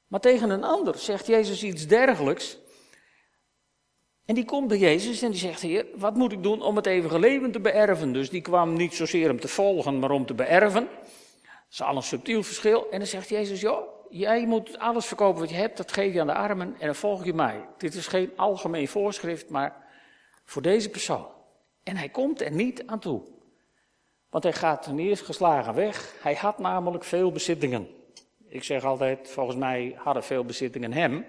Maar 0.07 0.19
tegen 0.19 0.49
een 0.49 0.63
ander 0.63 0.97
zegt 0.97 1.27
Jezus 1.27 1.63
iets 1.63 1.87
dergelijks. 1.87 2.57
En 4.25 4.35
die 4.35 4.45
komt 4.45 4.67
bij 4.67 4.77
Jezus 4.77 5.21
en 5.21 5.31
die 5.31 5.39
zegt, 5.39 5.61
heer, 5.61 5.85
wat 5.95 6.15
moet 6.15 6.31
ik 6.31 6.43
doen 6.43 6.61
om 6.61 6.75
het 6.75 6.85
eeuwige 6.85 7.19
leven 7.19 7.51
te 7.51 7.59
beërven? 7.59 8.13
Dus 8.13 8.29
die 8.29 8.41
kwam 8.41 8.73
niet 8.73 8.93
zozeer 8.93 9.29
om 9.29 9.39
te 9.39 9.47
volgen, 9.47 9.99
maar 9.99 10.11
om 10.11 10.25
te 10.25 10.33
beërven. 10.33 10.87
Dat 11.41 11.71
is 11.71 11.81
al 11.81 11.95
een 11.95 12.03
subtiel 12.03 12.43
verschil. 12.43 12.87
En 12.91 12.97
dan 12.97 13.07
zegt 13.07 13.29
Jezus, 13.29 13.61
joh, 13.61 14.07
jij 14.09 14.45
moet 14.45 14.77
alles 14.77 15.05
verkopen 15.05 15.39
wat 15.39 15.49
je 15.49 15.55
hebt, 15.55 15.77
dat 15.77 15.91
geef 15.91 16.13
je 16.13 16.21
aan 16.21 16.27
de 16.27 16.33
armen 16.33 16.75
en 16.79 16.85
dan 16.85 16.95
volg 16.95 17.25
je 17.25 17.33
mij. 17.33 17.65
Dit 17.77 17.93
is 17.93 18.07
geen 18.07 18.31
algemeen 18.35 18.87
voorschrift, 18.87 19.49
maar 19.49 19.75
voor 20.45 20.61
deze 20.61 20.89
persoon. 20.89 21.27
En 21.83 21.97
hij 21.97 22.09
komt 22.09 22.41
er 22.41 22.51
niet 22.51 22.87
aan 22.87 22.99
toe. 22.99 23.21
Want 24.29 24.43
hij 24.43 24.53
gaat 24.53 24.87
neergeslagen 24.87 25.73
weg. 25.73 26.15
Hij 26.21 26.35
had 26.35 26.59
namelijk 26.59 27.03
veel 27.03 27.31
bezittingen. 27.31 27.87
Ik 28.47 28.63
zeg 28.63 28.83
altijd, 28.83 29.29
volgens 29.29 29.57
mij 29.57 29.93
hadden 29.97 30.23
veel 30.23 30.45
bezittingen 30.45 30.93
hem. 30.93 31.25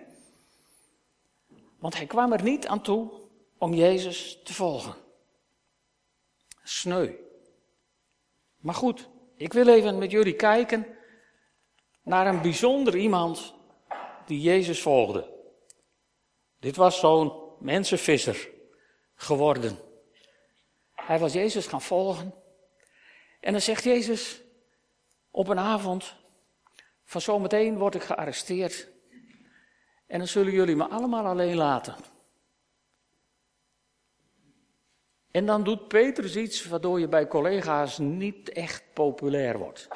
Want 1.79 1.97
hij 1.97 2.07
kwam 2.07 2.33
er 2.33 2.43
niet 2.43 2.67
aan 2.67 2.83
toe 2.83 3.11
om 3.59 3.75
Jezus 3.75 4.41
te 4.45 4.55
volgen. 4.55 4.95
Sneu. 6.63 7.11
Maar 8.57 8.75
goed, 8.75 9.09
ik 9.37 9.53
wil 9.53 9.69
even 9.69 9.99
met 9.99 10.11
jullie 10.11 10.37
kijken 10.37 10.87
naar 12.03 12.27
een 12.27 12.43
bijzonder 12.43 12.97
iemand 12.97 13.55
die 14.27 14.41
Jezus 14.41 14.83
volgde. 14.83 15.33
Dit 16.61 16.77
was 16.77 16.99
zo'n 16.99 17.33
mensenvisser 17.59 18.49
geworden. 19.15 19.79
Hij 21.07 21.19
was 21.19 21.33
Jezus 21.33 21.67
gaan 21.67 21.83
volgen. 21.83 22.35
En 23.41 23.53
dan 23.53 23.61
zegt 23.61 23.85
Jezus 23.85 24.41
op 25.31 25.49
een 25.49 25.59
avond: 25.59 26.15
Van 27.05 27.21
zometeen 27.21 27.79
word 27.79 27.95
ik 27.95 28.03
gearresteerd. 28.03 28.89
En 30.07 30.19
dan 30.19 30.29
zullen 30.29 30.53
jullie 30.53 30.77
me 30.77 30.89
allemaal 30.89 31.27
alleen 31.27 31.57
laten. 31.57 31.95
En 35.31 35.47
dan 35.47 35.65
doet 35.65 35.89
Petrus 35.89 36.37
iets 36.37 36.65
waardoor 36.65 37.01
je 37.01 37.09
bij 37.09 37.27
collega's 37.27 37.99
niet 37.99 38.49
echt 38.53 38.83
populair 38.93 39.59
wordt. 39.59 39.89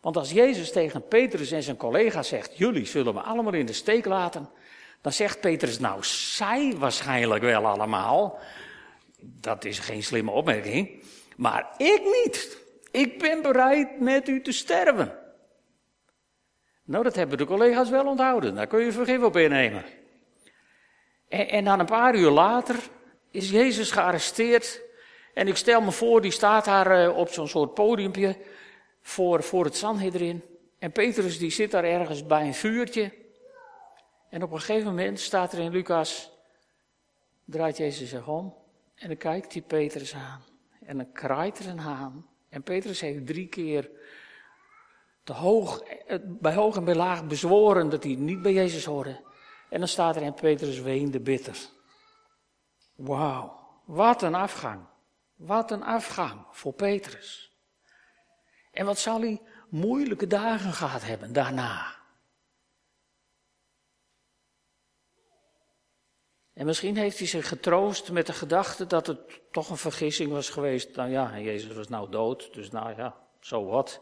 Want 0.00 0.16
als 0.16 0.30
Jezus 0.30 0.72
tegen 0.72 1.08
Petrus 1.08 1.50
en 1.50 1.62
zijn 1.62 1.76
collega's 1.76 2.28
zegt: 2.28 2.56
Jullie 2.56 2.86
zullen 2.86 3.14
me 3.14 3.20
allemaal 3.20 3.54
in 3.54 3.66
de 3.66 3.72
steek 3.72 4.04
laten. 4.04 4.50
Dan 5.00 5.12
zegt 5.12 5.40
Petrus: 5.40 5.78
Nou, 5.78 6.04
zij 6.04 6.74
waarschijnlijk 6.76 7.42
wel 7.42 7.66
allemaal. 7.66 8.38
Dat 9.22 9.64
is 9.64 9.78
geen 9.78 10.02
slimme 10.02 10.30
opmerking. 10.30 11.02
Maar 11.36 11.74
ik 11.76 12.02
niet. 12.24 12.58
Ik 12.90 13.18
ben 13.18 13.42
bereid 13.42 14.00
met 14.00 14.28
u 14.28 14.42
te 14.42 14.52
sterven. 14.52 15.18
Nou, 16.84 17.04
dat 17.04 17.14
hebben 17.14 17.38
de 17.38 17.44
collega's 17.44 17.90
wel 17.90 18.06
onthouden. 18.06 18.54
Daar 18.54 18.66
kun 18.66 18.84
je 18.84 18.92
vergif 18.92 19.22
op 19.22 19.36
innemen. 19.36 19.84
En, 21.28 21.48
en 21.48 21.64
dan 21.64 21.80
een 21.80 21.86
paar 21.86 22.14
uur 22.14 22.30
later 22.30 22.76
is 23.30 23.50
Jezus 23.50 23.90
gearresteerd. 23.90 24.80
En 25.34 25.48
ik 25.48 25.56
stel 25.56 25.80
me 25.80 25.92
voor, 25.92 26.20
die 26.20 26.30
staat 26.30 26.64
daar 26.64 27.04
uh, 27.04 27.16
op 27.16 27.28
zo'n 27.28 27.48
soort 27.48 27.74
podiumpje 27.74 28.36
voor, 29.00 29.42
voor 29.42 29.64
het 29.64 29.76
Sanhedrin. 29.76 30.42
En 30.78 30.92
Petrus 30.92 31.38
die 31.38 31.50
zit 31.50 31.70
daar 31.70 31.84
ergens 31.84 32.26
bij 32.26 32.46
een 32.46 32.54
vuurtje. 32.54 33.12
En 34.30 34.42
op 34.42 34.52
een 34.52 34.60
gegeven 34.60 34.86
moment 34.86 35.20
staat 35.20 35.52
er 35.52 35.58
in 35.58 35.70
Lucas, 35.70 36.30
draait 37.44 37.76
Jezus 37.76 38.08
zich 38.08 38.28
om. 38.28 38.59
En 39.00 39.08
dan 39.08 39.16
kijkt 39.16 39.52
hij 39.52 39.62
Petrus 39.62 40.14
aan. 40.14 40.42
En 40.84 40.96
dan 40.96 41.12
kraait 41.12 41.58
er 41.58 41.68
een 41.68 41.78
haan. 41.78 42.26
En 42.48 42.62
Petrus 42.62 43.00
heeft 43.00 43.26
drie 43.26 43.48
keer 43.48 43.90
te 45.24 45.32
hoog, 45.32 45.82
bij 46.24 46.54
hoog 46.54 46.76
en 46.76 46.84
bij 46.84 46.94
laag 46.94 47.26
bezworen 47.26 47.88
dat 47.88 48.04
hij 48.04 48.14
niet 48.14 48.42
bij 48.42 48.52
Jezus 48.52 48.84
hoorde. 48.84 49.20
En 49.70 49.78
dan 49.78 49.88
staat 49.88 50.16
er 50.16 50.22
in 50.22 50.34
Petrus 50.34 50.80
weende 50.80 51.20
bitter. 51.20 51.58
Wauw, 52.94 53.80
wat 53.84 54.22
een 54.22 54.34
afgang. 54.34 54.86
Wat 55.34 55.70
een 55.70 55.82
afgang 55.82 56.46
voor 56.50 56.72
Petrus. 56.72 57.58
En 58.72 58.86
wat 58.86 58.98
zal 58.98 59.20
hij 59.20 59.42
moeilijke 59.68 60.26
dagen 60.26 60.72
gehad 60.72 61.04
hebben 61.04 61.32
daarna. 61.32 61.99
En 66.60 66.66
misschien 66.66 66.96
heeft 66.96 67.18
hij 67.18 67.26
zich 67.26 67.48
getroost 67.48 68.10
met 68.10 68.26
de 68.26 68.32
gedachte 68.32 68.86
dat 68.86 69.06
het 69.06 69.40
toch 69.50 69.70
een 69.70 69.76
vergissing 69.76 70.30
was 70.30 70.50
geweest. 70.50 70.96
Nou 70.96 71.10
ja, 71.10 71.38
Jezus 71.38 71.72
was 71.72 71.88
nou 71.88 72.10
dood, 72.10 72.54
dus 72.54 72.70
nou 72.70 72.96
ja, 72.96 73.26
zo 73.40 73.64
wat. 73.64 74.00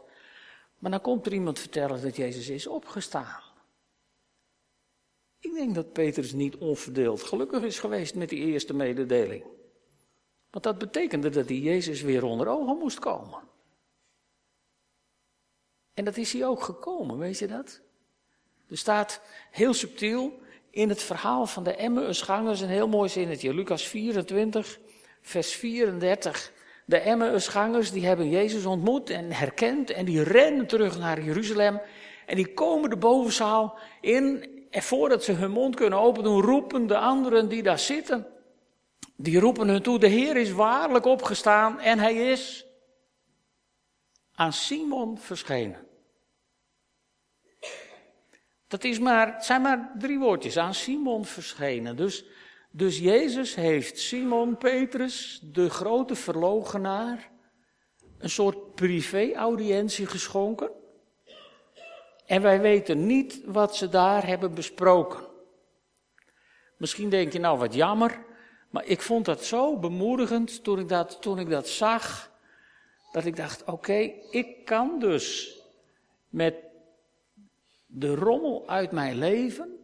Maar 0.77 0.91
dan 0.91 1.01
komt 1.01 1.25
er 1.25 1.33
iemand 1.33 1.59
vertellen 1.59 2.01
dat 2.01 2.15
Jezus 2.15 2.49
is 2.49 2.67
opgestaan. 2.67 3.41
Ik 5.39 5.53
denk 5.53 5.75
dat 5.75 5.93
Petrus 5.93 6.33
niet 6.33 6.55
onverdeeld 6.55 7.23
gelukkig 7.23 7.63
is 7.63 7.79
geweest 7.79 8.15
met 8.15 8.29
die 8.29 8.39
eerste 8.39 8.73
mededeling. 8.73 9.43
Want 10.49 10.63
dat 10.63 10.77
betekende 10.77 11.29
dat 11.29 11.47
hij 11.47 11.57
Jezus 11.57 12.01
weer 12.01 12.23
onder 12.23 12.47
ogen 12.47 12.77
moest 12.77 12.99
komen. 12.99 13.39
En 15.93 16.05
dat 16.05 16.17
is 16.17 16.33
hij 16.33 16.45
ook 16.45 16.63
gekomen, 16.63 17.17
weet 17.17 17.39
je 17.39 17.47
dat? 17.47 17.81
Er 18.69 18.77
staat 18.77 19.21
heel 19.51 19.73
subtiel 19.73 20.47
in 20.71 20.89
het 20.89 21.03
verhaal 21.03 21.45
van 21.45 21.63
de 21.63 21.75
Emmausgangers 21.75 22.61
een 22.61 22.69
heel 22.69 22.87
mooi 22.87 23.09
zinnetje. 23.09 23.53
Lucas 23.53 23.83
24, 23.83 24.79
vers 25.21 25.53
34. 25.53 26.51
De 26.85 26.99
Emmausgangers 26.99 27.91
die 27.91 28.05
hebben 28.05 28.29
Jezus 28.29 28.65
ontmoet 28.65 29.09
en 29.09 29.31
herkend 29.31 29.89
en 29.89 30.05
die 30.05 30.23
rennen 30.23 30.67
terug 30.67 30.99
naar 30.99 31.21
Jeruzalem. 31.21 31.81
En 32.25 32.35
die 32.35 32.53
komen 32.53 32.89
de 32.89 32.97
bovenzaal 32.97 33.77
in 34.01 34.57
en 34.69 34.83
voordat 34.83 35.23
ze 35.23 35.31
hun 35.31 35.51
mond 35.51 35.75
kunnen 35.75 35.99
openen, 35.99 36.41
roepen 36.41 36.87
de 36.87 36.97
anderen 36.97 37.49
die 37.49 37.63
daar 37.63 37.79
zitten. 37.79 38.27
Die 39.15 39.39
roepen 39.39 39.67
hun 39.67 39.81
toe, 39.81 39.99
de 39.99 40.07
Heer 40.07 40.37
is 40.37 40.51
waarlijk 40.51 41.05
opgestaan 41.05 41.79
en 41.79 41.99
hij 41.99 42.13
is 42.13 42.65
aan 44.33 44.53
Simon 44.53 45.17
verschenen. 45.17 45.88
Dat 48.69 48.83
is 48.83 48.99
maar, 48.99 49.33
het 49.33 49.45
zijn 49.45 49.61
maar 49.61 49.91
drie 49.97 50.19
woordjes, 50.19 50.57
aan 50.57 50.73
Simon 50.73 51.25
verschenen. 51.25 51.95
Dus, 51.95 52.23
dus 52.71 52.99
Jezus 52.99 53.55
heeft 53.55 53.99
Simon 53.99 54.57
Petrus, 54.57 55.39
de 55.43 55.69
grote 55.69 56.15
verlogenaar, 56.15 57.29
een 58.17 58.29
soort 58.29 58.75
privé-audiëntie 58.75 60.05
geschonken. 60.05 60.71
En 62.25 62.41
wij 62.41 62.61
weten 62.61 63.05
niet 63.05 63.41
wat 63.45 63.75
ze 63.75 63.89
daar 63.89 64.27
hebben 64.27 64.53
besproken. 64.53 65.27
Misschien 66.77 67.09
denk 67.09 67.33
je, 67.33 67.39
nou 67.39 67.57
wat 67.57 67.73
jammer, 67.73 68.25
maar 68.69 68.85
ik 68.85 69.01
vond 69.01 69.25
dat 69.25 69.43
zo 69.43 69.77
bemoedigend 69.77 70.63
toen 70.63 70.79
ik 70.79 70.89
dat, 70.89 71.21
toen 71.21 71.39
ik 71.39 71.49
dat 71.49 71.67
zag, 71.67 72.31
dat 73.11 73.25
ik 73.25 73.35
dacht, 73.35 73.63
oké, 73.63 74.11
ik 74.29 74.65
kan 74.65 74.99
dus 74.99 75.57
met 76.27 76.68
de 77.91 78.15
rommel 78.15 78.67
uit 78.67 78.91
mijn 78.91 79.17
leven 79.17 79.77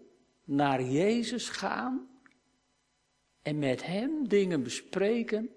naar 0.43 0.83
Jezus 0.83 1.49
gaan 1.49 2.09
en 3.41 3.59
met 3.59 3.85
Hem 3.85 4.27
dingen 4.27 4.63
bespreken, 4.63 5.49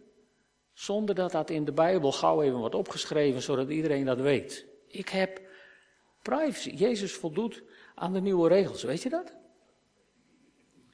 zonder 0.73 1.15
dat 1.15 1.33
dat 1.33 1.51
in 1.51 1.65
de 1.65 1.73
Bijbel 1.73 2.13
gauw 2.13 2.43
even 2.43 2.59
wordt 2.59 2.75
opgeschreven, 2.75 3.43
zodat 3.43 3.71
iedereen 3.71 4.05
dat 4.05 4.21
weet. 4.21 4.67
Ik 4.87 5.09
heb 5.09 5.41
privacy. 6.23 6.71
Jezus 6.71 7.13
voldoet 7.13 7.63
aan 7.95 8.13
de 8.13 8.21
nieuwe 8.21 8.49
regels, 8.49 8.83
weet 8.83 9.03
je 9.03 9.09
dat? 9.09 9.33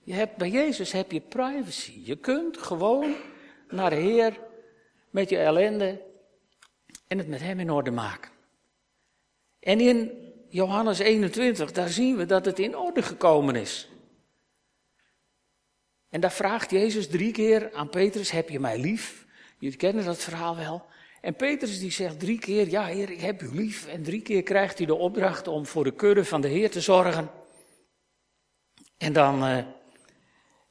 Je 0.02 0.12
hebt, 0.12 0.36
bij 0.36 0.50
Jezus 0.50 0.92
heb 0.92 1.12
je 1.12 1.20
privacy. 1.20 2.00
Je 2.04 2.16
kunt 2.16 2.58
gewoon 2.58 3.14
naar 3.68 3.90
de 3.90 3.96
Heer 3.96 4.40
met 5.10 5.28
je 5.28 5.38
ellende 5.38 6.02
en 7.06 7.18
het 7.18 7.28
met 7.28 7.40
Hem 7.40 7.60
in 7.60 7.70
orde 7.70 7.90
maken. 7.90 8.30
En 9.60 9.80
in 9.80 10.23
Johannes 10.54 10.98
21, 10.98 11.72
daar 11.72 11.88
zien 11.88 12.16
we 12.16 12.26
dat 12.26 12.44
het 12.44 12.58
in 12.58 12.76
orde 12.76 13.02
gekomen 13.02 13.54
is. 13.56 13.88
En 16.08 16.20
daar 16.20 16.32
vraagt 16.32 16.70
Jezus 16.70 17.08
drie 17.08 17.32
keer 17.32 17.72
aan 17.72 17.88
Petrus, 17.88 18.30
heb 18.30 18.48
je 18.48 18.60
mij 18.60 18.78
lief? 18.78 19.26
Jullie 19.58 19.76
kennen 19.76 20.04
dat 20.04 20.18
verhaal 20.18 20.56
wel. 20.56 20.86
En 21.20 21.34
Petrus 21.34 21.78
die 21.78 21.90
zegt 21.90 22.20
drie 22.20 22.38
keer, 22.38 22.68
ja 22.68 22.84
heer, 22.84 23.10
ik 23.10 23.20
heb 23.20 23.42
u 23.42 23.54
lief. 23.54 23.86
En 23.86 24.02
drie 24.02 24.22
keer 24.22 24.42
krijgt 24.42 24.78
hij 24.78 24.86
de 24.86 24.94
opdracht 24.94 25.48
om 25.48 25.66
voor 25.66 25.84
de 25.84 25.94
kudde 25.94 26.24
van 26.24 26.40
de 26.40 26.48
Heer 26.48 26.70
te 26.70 26.80
zorgen. 26.80 27.30
En 28.98 29.12
dan, 29.12 29.44
uh, 29.44 29.56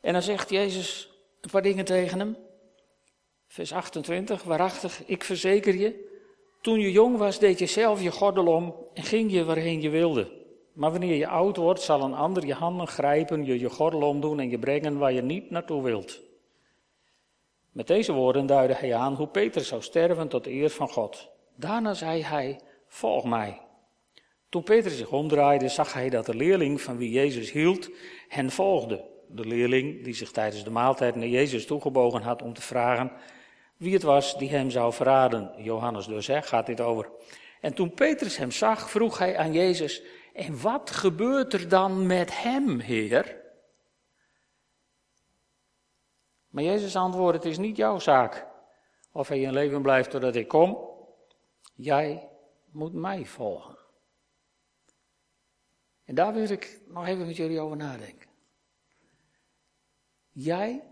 en 0.02 0.14
dan 0.14 0.22
zegt 0.22 0.50
Jezus 0.50 1.12
een 1.42 1.50
paar 1.50 1.62
dingen 1.62 1.86
tegen 1.86 2.20
hem. 2.20 2.38
Vers 3.48 3.74
28, 3.74 4.44
waarachtig, 4.44 5.04
ik 5.06 5.24
verzeker 5.24 5.76
je, 5.76 6.13
toen 6.64 6.80
je 6.80 6.92
jong 6.92 7.18
was 7.18 7.40
deed 7.40 7.60
je 7.60 7.66
zelf 7.66 8.02
je 8.02 8.12
gordel 8.12 8.48
om 8.48 8.76
en 8.94 9.04
ging 9.04 9.32
je 9.32 9.46
waarheen 9.46 9.82
je 9.82 9.90
wilde. 9.90 10.32
Maar 10.74 10.92
wanneer 10.92 11.16
je 11.16 11.28
oud 11.28 11.58
wordt, 11.58 11.82
zal 11.82 12.02
een 12.02 12.14
ander 12.14 12.46
je 12.46 12.54
handen 12.54 12.88
grijpen, 12.88 13.46
je 13.46 13.60
je 13.60 13.70
gordel 13.70 14.02
omdoen 14.02 14.40
en 14.40 14.50
je 14.50 14.60
brengen 14.60 14.98
waar 14.98 15.14
je 15.14 15.22
niet 15.22 15.50
naartoe 15.50 15.84
wilt. 15.84 16.22
Met 17.72 17.88
deze 17.88 18.14
woorden 18.14 18.46
duidde 18.46 18.76
hij 18.76 18.96
aan 18.96 19.16
hoe 19.16 19.28
Peter 19.28 19.62
zou 19.62 19.82
sterven 19.82 20.28
tot 20.28 20.48
eer 20.48 20.70
van 20.70 20.90
God. 20.90 21.30
Daarna 21.56 21.94
zei 21.94 22.24
hij, 22.24 22.60
volg 22.88 23.24
mij. 23.24 23.62
Toen 24.50 24.64
Peter 24.64 24.92
zich 24.92 25.12
omdraaide, 25.12 25.68
zag 25.68 25.94
hij 25.94 26.10
dat 26.10 26.26
de 26.26 26.36
leerling 26.36 26.82
van 26.82 26.98
wie 26.98 27.12
Jezus 27.12 27.52
hield 27.52 27.90
hen 28.28 28.52
volgde. 28.52 29.06
De 29.28 29.46
leerling 29.46 30.04
die 30.04 30.14
zich 30.14 30.32
tijdens 30.32 30.64
de 30.64 30.70
maaltijd 30.70 31.16
naar 31.16 31.28
Jezus 31.28 31.66
toegebogen 31.66 32.22
had 32.22 32.42
om 32.42 32.54
te 32.54 32.62
vragen 32.62 33.12
wie 33.84 33.94
het 33.94 34.04
was 34.04 34.38
die 34.38 34.50
hem 34.50 34.70
zou 34.70 34.94
verraden. 34.94 35.64
Johannes 35.64 36.06
dus, 36.06 36.28
hè, 36.28 36.42
gaat 36.42 36.66
dit 36.66 36.82
over. 36.82 37.10
En 37.62 37.74
toen 37.74 37.94
Petrus 37.94 38.38
hem 38.38 38.52
zag, 38.52 38.90
vroeg 38.90 39.18
hij 39.18 39.38
aan 39.38 39.54
Jezus, 39.54 40.02
en 40.34 40.62
wat 40.62 40.92
gebeurt 40.92 41.54
er 41.54 41.70
dan 41.70 42.08
met 42.08 42.42
hem, 42.42 42.80
Heer? 42.80 43.42
Maar 46.50 46.64
Jezus 46.64 46.96
antwoordde, 46.96 47.38
het 47.38 47.48
is 47.48 47.58
niet 47.58 47.78
jouw 47.78 48.00
zaak 48.00 48.48
of 49.12 49.28
hij 49.28 49.42
in 49.42 49.54
leven 49.54 49.82
blijft 49.82 50.10
totdat 50.10 50.36
ik 50.36 50.48
kom. 50.48 50.90
Jij 51.76 52.30
moet 52.72 52.94
mij 52.94 53.26
volgen. 53.26 53.78
En 56.06 56.16
daar 56.16 56.34
wil 56.34 56.50
ik 56.50 56.82
nog 56.88 57.08
even 57.08 57.26
met 57.26 57.36
jullie 57.36 57.60
over 57.60 57.78
nadenken. 57.78 58.30
Jij 60.32 60.84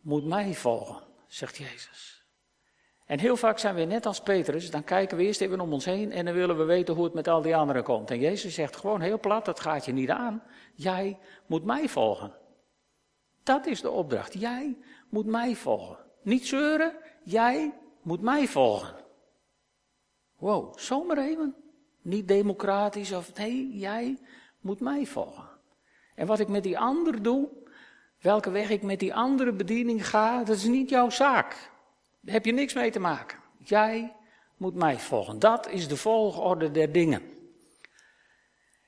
moet 0.00 0.24
mij 0.24 0.54
volgen, 0.54 1.02
zegt 1.26 1.56
Jezus. 1.56 2.19
En 3.10 3.18
heel 3.18 3.36
vaak 3.36 3.58
zijn 3.58 3.74
we 3.74 3.80
net 3.84 4.06
als 4.06 4.20
Petrus, 4.20 4.70
dan 4.70 4.84
kijken 4.84 5.16
we 5.16 5.22
eerst 5.24 5.40
even 5.40 5.60
om 5.60 5.72
ons 5.72 5.84
heen 5.84 6.12
en 6.12 6.24
dan 6.24 6.34
willen 6.34 6.58
we 6.58 6.64
weten 6.64 6.94
hoe 6.94 7.04
het 7.04 7.14
met 7.14 7.28
al 7.28 7.42
die 7.42 7.56
anderen 7.56 7.82
komt. 7.82 8.10
En 8.10 8.18
Jezus 8.18 8.54
zegt 8.54 8.76
gewoon 8.76 9.00
heel 9.00 9.20
plat, 9.20 9.44
dat 9.44 9.60
gaat 9.60 9.84
je 9.84 9.92
niet 9.92 10.10
aan. 10.10 10.42
Jij 10.74 11.18
moet 11.46 11.64
mij 11.64 11.88
volgen. 11.88 12.34
Dat 13.42 13.66
is 13.66 13.80
de 13.80 13.90
opdracht. 13.90 14.40
Jij 14.40 14.78
moet 15.08 15.26
mij 15.26 15.54
volgen. 15.54 15.96
Niet 16.22 16.46
zeuren, 16.46 16.96
jij 17.22 17.74
moet 18.02 18.20
mij 18.20 18.48
volgen. 18.48 18.94
Wow, 20.36 20.78
zomaar 20.78 21.18
even. 21.18 21.54
Niet 22.02 22.28
democratisch 22.28 23.12
of 23.12 23.36
nee, 23.36 23.70
jij 23.72 24.18
moet 24.60 24.80
mij 24.80 25.06
volgen. 25.06 25.48
En 26.14 26.26
wat 26.26 26.40
ik 26.40 26.48
met 26.48 26.62
die 26.62 26.78
ander 26.78 27.22
doe, 27.22 27.48
welke 28.20 28.50
weg 28.50 28.70
ik 28.70 28.82
met 28.82 28.98
die 28.98 29.14
andere 29.14 29.52
bediening 29.52 30.08
ga, 30.08 30.44
dat 30.44 30.56
is 30.56 30.64
niet 30.64 30.90
jouw 30.90 31.10
zaak. 31.10 31.69
Heb 32.24 32.44
je 32.44 32.52
niks 32.52 32.74
mee 32.74 32.90
te 32.90 32.98
maken. 32.98 33.38
Jij 33.58 34.16
moet 34.56 34.74
mij 34.74 34.98
volgen. 34.98 35.38
Dat 35.38 35.68
is 35.68 35.88
de 35.88 35.96
volgorde 35.96 36.70
der 36.70 36.92
dingen. 36.92 37.22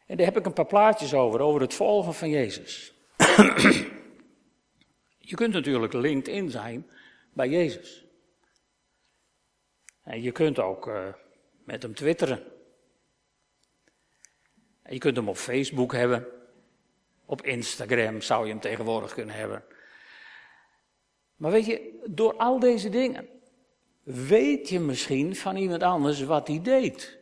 En 0.07 0.17
daar 0.17 0.27
heb 0.27 0.37
ik 0.37 0.47
een 0.47 0.53
paar 0.53 0.67
plaatjes 0.67 1.15
over, 1.15 1.41
over 1.41 1.61
het 1.61 1.75
volgen 1.75 2.15
van 2.15 2.31
Jezus. 2.31 2.95
Je 5.19 5.35
kunt 5.35 5.53
natuurlijk 5.53 5.93
LinkedIn 5.93 6.51
zijn 6.51 6.91
bij 7.33 7.49
Jezus. 7.49 8.05
En 10.03 10.23
je 10.23 10.33
kunt 10.33 10.59
ook 10.59 10.87
uh, 10.87 11.09
met 11.65 11.83
hem 11.83 11.95
twitteren. 11.95 12.43
En 14.83 14.93
je 14.93 14.99
kunt 14.99 15.17
hem 15.17 15.29
op 15.29 15.37
Facebook 15.37 15.93
hebben. 15.93 16.27
Op 17.25 17.43
Instagram 17.43 18.21
zou 18.21 18.45
je 18.45 18.51
hem 18.51 18.61
tegenwoordig 18.61 19.15
kunnen 19.15 19.35
hebben. 19.35 19.65
Maar 21.43 21.51
weet 21.51 21.67
je, 21.67 22.01
door 22.07 22.37
al 22.37 22.59
deze 22.59 22.89
dingen 22.89 23.29
weet 24.03 24.69
je 24.69 24.81
misschien 24.81 25.37
van 25.37 25.57
iemand 25.57 25.83
anders 25.83 26.23
wat 26.23 26.49
hij 26.49 26.63
deed. 26.63 27.19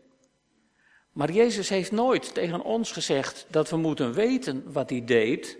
Maar 1.12 1.30
Jezus 1.30 1.68
heeft 1.68 1.92
nooit 1.92 2.34
tegen 2.34 2.62
ons 2.62 2.92
gezegd 2.92 3.46
dat 3.48 3.70
we 3.70 3.76
moeten 3.76 4.12
weten 4.12 4.72
wat 4.72 4.90
hij 4.90 5.04
deed. 5.04 5.58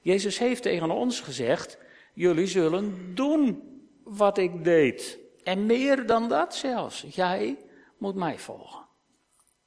Jezus 0.00 0.38
heeft 0.38 0.62
tegen 0.62 0.90
ons 0.90 1.20
gezegd: 1.20 1.78
Jullie 2.14 2.46
zullen 2.46 3.14
doen 3.14 3.62
wat 4.04 4.38
ik 4.38 4.64
deed. 4.64 5.18
En 5.42 5.66
meer 5.66 6.06
dan 6.06 6.28
dat 6.28 6.54
zelfs. 6.54 7.04
Jij 7.08 7.56
moet 7.98 8.14
mij 8.14 8.38
volgen. 8.38 8.86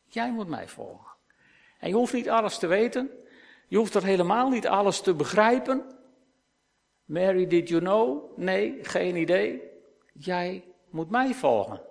Jij 0.06 0.32
moet 0.32 0.48
mij 0.48 0.68
volgen. 0.68 1.16
En 1.80 1.90
je 1.90 1.96
hoeft 1.96 2.14
niet 2.14 2.30
alles 2.30 2.58
te 2.58 2.68
weten. 2.68 3.10
Je 3.68 3.78
hoeft 3.78 3.94
er 3.94 4.04
helemaal 4.04 4.50
niet 4.50 4.68
alles 4.68 5.02
te 5.02 5.14
begrijpen. 5.14 6.00
Mary, 7.12 7.48
did 7.48 7.70
you 7.70 7.82
know? 7.82 8.38
Nee, 8.38 8.78
geen 8.82 9.16
idee. 9.16 9.62
Jij 10.14 10.64
moet 10.90 11.10
mij 11.10 11.34
volgen. 11.34 11.82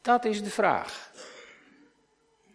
Dat 0.00 0.24
is 0.24 0.42
de 0.42 0.50
vraag. 0.50 1.12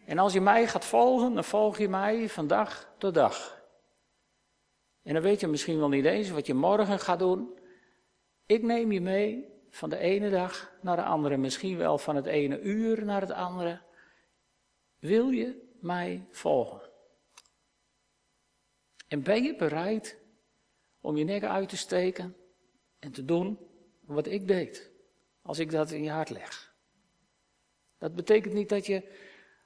En 0.06 0.18
als 0.18 0.34
je 0.34 0.42
mij 0.42 0.68
gaat 0.68 0.86
volgen, 0.86 1.34
dan 1.34 1.44
volg 1.44 1.78
je 1.78 1.90
mij 1.90 2.30
van 2.30 2.48
dag 2.48 2.94
tot 2.98 3.14
dag. 3.14 3.64
En 5.04 5.14
dan 5.14 5.24
weet 5.24 5.40
je 5.40 5.48
misschien 5.48 5.80
wel 5.80 5.90
niet 5.90 6.06
eens 6.06 6.30
wat 6.30 6.48
je 6.48 6.54
morgen 6.54 7.00
gaat 7.00 7.20
doen. 7.20 7.60
Ik 8.46 8.64
neem 8.64 8.92
je 8.92 9.02
mee 9.02 9.46
van 9.70 9.90
de 9.90 9.98
ene 9.98 10.30
dag 10.30 10.72
naar 10.82 10.96
de 10.96 11.04
andere, 11.04 11.38
misschien 11.38 11.78
wel 11.78 11.98
van 11.98 12.16
het 12.16 12.26
ene 12.26 12.62
uur 12.62 13.06
naar 13.06 13.22
het 13.22 13.32
andere. 13.32 13.82
Wil 15.00 15.30
je 15.30 15.76
mij 15.82 16.28
volgen? 16.32 16.82
En 19.08 19.24
ben 19.24 19.44
je 19.44 19.56
bereid 19.56 20.19
om 21.02 21.18
je 21.18 21.24
nek 21.24 21.44
uit 21.44 21.70
te 21.70 21.78
steken 21.78 22.36
en 23.00 23.12
te 23.12 23.26
doen 23.26 23.60
wat 24.06 24.28
ik 24.28 24.48
deed, 24.48 24.92
als 25.42 25.60
ik 25.60 25.72
dat 25.72 25.92
in 25.92 26.04
je 26.04 26.10
hart 26.10 26.30
leg? 26.30 26.74
Dat 27.98 28.16
betekent 28.16 28.54
niet 28.54 28.70
dat 28.70 28.86
je 28.86 29.04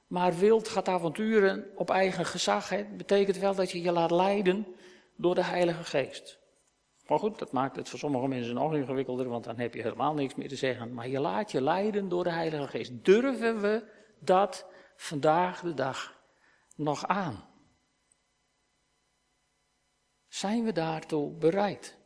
maar 0.06 0.34
wild 0.34 0.68
gaat 0.68 0.88
avonturen 0.88 1.66
op 1.74 1.90
eigen 1.90 2.26
gezag. 2.26 2.68
Het 2.68 2.96
betekent 2.96 3.38
wel 3.38 3.54
dat 3.54 3.70
je 3.70 3.82
je 3.82 3.92
laat 3.92 4.10
leiden 4.10 4.66
door 5.16 5.34
de 5.34 5.44
Heilige 5.44 5.84
Geest. 5.84 6.38
Maar 7.06 7.18
goed, 7.18 7.38
dat 7.38 7.52
maakt 7.52 7.76
het 7.76 7.88
voor 7.88 7.98
sommige 7.98 8.28
mensen 8.28 8.54
nog 8.54 8.74
ingewikkelder, 8.74 9.28
want 9.28 9.44
dan 9.44 9.58
heb 9.58 9.74
je 9.74 9.82
helemaal 9.82 10.14
niks 10.14 10.34
meer 10.34 10.48
te 10.48 10.56
zeggen. 10.56 10.94
Maar 10.94 11.08
je 11.08 11.20
laat 11.20 11.50
je 11.50 11.62
leiden 11.62 12.08
door 12.08 12.24
de 12.24 12.32
Heilige 12.32 12.68
Geest. 12.68 13.04
Durven 13.04 13.60
we 13.60 13.84
dat 14.18 14.66
vandaag 14.96 15.60
de 15.60 15.74
dag 15.74 16.20
nog 16.76 17.06
aan? 17.06 17.53
Zijn 20.34 20.64
we 20.64 20.72
daartoe 20.72 21.30
bereid? 21.30 21.98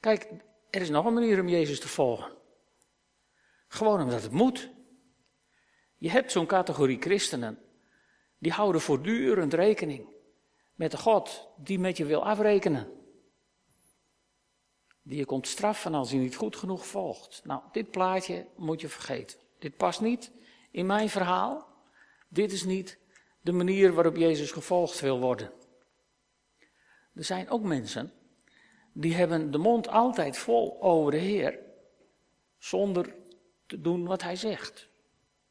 Kijk, 0.00 0.30
er 0.70 0.80
is 0.80 0.90
nog 0.90 1.04
een 1.04 1.14
manier 1.14 1.40
om 1.40 1.48
Jezus 1.48 1.80
te 1.80 1.88
volgen. 1.88 2.32
Gewoon 3.68 4.00
omdat 4.00 4.22
het 4.22 4.32
moet. 4.32 4.70
Je 5.96 6.10
hebt 6.10 6.32
zo'n 6.32 6.46
categorie 6.46 7.00
christenen. 7.00 7.58
Die 8.38 8.52
houden 8.52 8.80
voortdurend 8.80 9.54
rekening 9.54 10.08
met 10.74 10.90
de 10.90 10.96
God 10.96 11.48
die 11.56 11.78
met 11.78 11.96
je 11.96 12.04
wil 12.04 12.24
afrekenen. 12.24 12.88
Die 15.02 15.18
je 15.18 15.24
komt 15.24 15.46
straffen 15.46 15.94
als 15.94 16.10
je 16.10 16.18
niet 16.18 16.36
goed 16.36 16.56
genoeg 16.56 16.86
volgt. 16.86 17.40
Nou, 17.44 17.62
dit 17.72 17.90
plaatje 17.90 18.46
moet 18.56 18.80
je 18.80 18.88
vergeten. 18.88 19.38
Dit 19.58 19.76
past 19.76 20.00
niet 20.00 20.32
in 20.70 20.86
mijn 20.86 21.08
verhaal. 21.08 21.68
Dit 22.28 22.52
is 22.52 22.64
niet 22.64 22.98
de 23.40 23.52
manier 23.52 23.92
waarop 23.92 24.16
Jezus 24.16 24.52
gevolgd 24.52 25.00
wil 25.00 25.20
worden. 25.20 25.57
Er 27.18 27.24
zijn 27.24 27.50
ook 27.50 27.62
mensen 27.62 28.12
die 28.92 29.14
hebben 29.14 29.50
de 29.50 29.58
mond 29.58 29.88
altijd 29.88 30.36
vol 30.36 30.82
over 30.82 31.10
de 31.10 31.18
Heer, 31.18 31.58
zonder 32.58 33.14
te 33.66 33.80
doen 33.80 34.06
wat 34.06 34.22
Hij 34.22 34.36
zegt. 34.36 34.88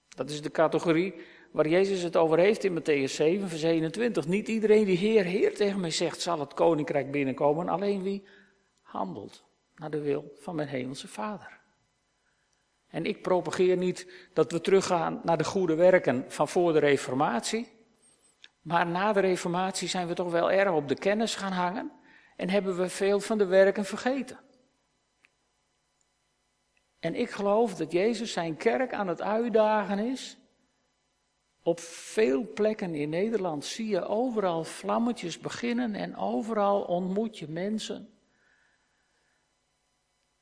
Dat 0.10 0.30
is 0.30 0.42
de 0.42 0.52
categorie 0.52 1.14
waar 1.52 1.68
Jezus 1.68 2.02
het 2.02 2.16
over 2.16 2.38
heeft 2.38 2.64
in 2.64 2.80
Matthäus 2.80 3.12
7, 3.12 3.50
vers 3.50 3.64
21. 3.64 4.28
Niet 4.28 4.48
iedereen 4.48 4.86
die 4.86 4.98
Heer, 4.98 5.24
Heer 5.24 5.56
tegen 5.56 5.80
mij 5.80 5.92
zegt, 5.92 6.22
zal 6.22 6.40
het 6.40 6.54
koninkrijk 6.54 7.12
binnenkomen, 7.12 7.70
alleen 7.70 8.04
wie 8.04 8.24
handelt 8.82 9.44
naar 9.76 9.90
de 9.90 10.02
wil 10.02 10.34
van 10.40 10.56
mijn 10.56 10.68
hemelse 10.68 11.08
Vader. 11.08 11.60
En 12.88 13.06
ik 13.06 13.22
propageer 13.22 13.78
niet 13.78 14.12
dat 14.34 14.52
we 14.52 14.62
teruggaan 14.62 15.22
naar 15.24 15.38
de 15.38 15.44
goede 15.44 15.76
werken 15.76 16.26
van 16.28 16.48
voor 16.48 16.74
de 16.74 16.80
Reformatie. 16.80 17.77
Maar 18.68 18.88
na 18.88 19.14
de 19.14 19.20
Reformatie 19.20 19.88
zijn 19.88 20.08
we 20.08 20.14
toch 20.14 20.32
wel 20.32 20.52
erg 20.52 20.72
op 20.72 20.88
de 20.88 20.96
kennis 20.96 21.36
gaan 21.36 21.52
hangen 21.52 21.92
en 22.36 22.50
hebben 22.50 22.78
we 22.78 22.90
veel 22.90 23.20
van 23.20 23.38
de 23.38 23.46
werken 23.46 23.86
vergeten. 23.86 24.40
En 27.00 27.16
ik 27.16 27.30
geloof 27.30 27.76
dat 27.76 27.92
Jezus 27.92 28.32
zijn 28.32 28.58
kerk 28.58 28.94
aan 28.94 29.08
het 29.08 29.22
uitdagen 29.22 30.00
is. 30.00 30.38
Op 31.64 31.80
veel 31.80 32.54
plekken 32.54 32.96
in 32.96 33.10
Nederland 33.10 33.66
zie 33.66 33.88
je 33.88 34.06
overal 34.06 34.64
vlammetjes 34.64 35.40
beginnen 35.40 35.96
en 35.96 36.16
overal 36.16 36.82
ontmoet 36.82 37.38
je 37.38 37.48
mensen 37.48 38.10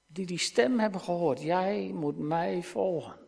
die 0.06 0.26
die 0.26 0.40
stem 0.40 0.80
hebben 0.80 1.02
gehoord. 1.02 1.42
Jij 1.42 1.92
moet 1.94 2.18
mij 2.18 2.64
volgen. 2.64 3.25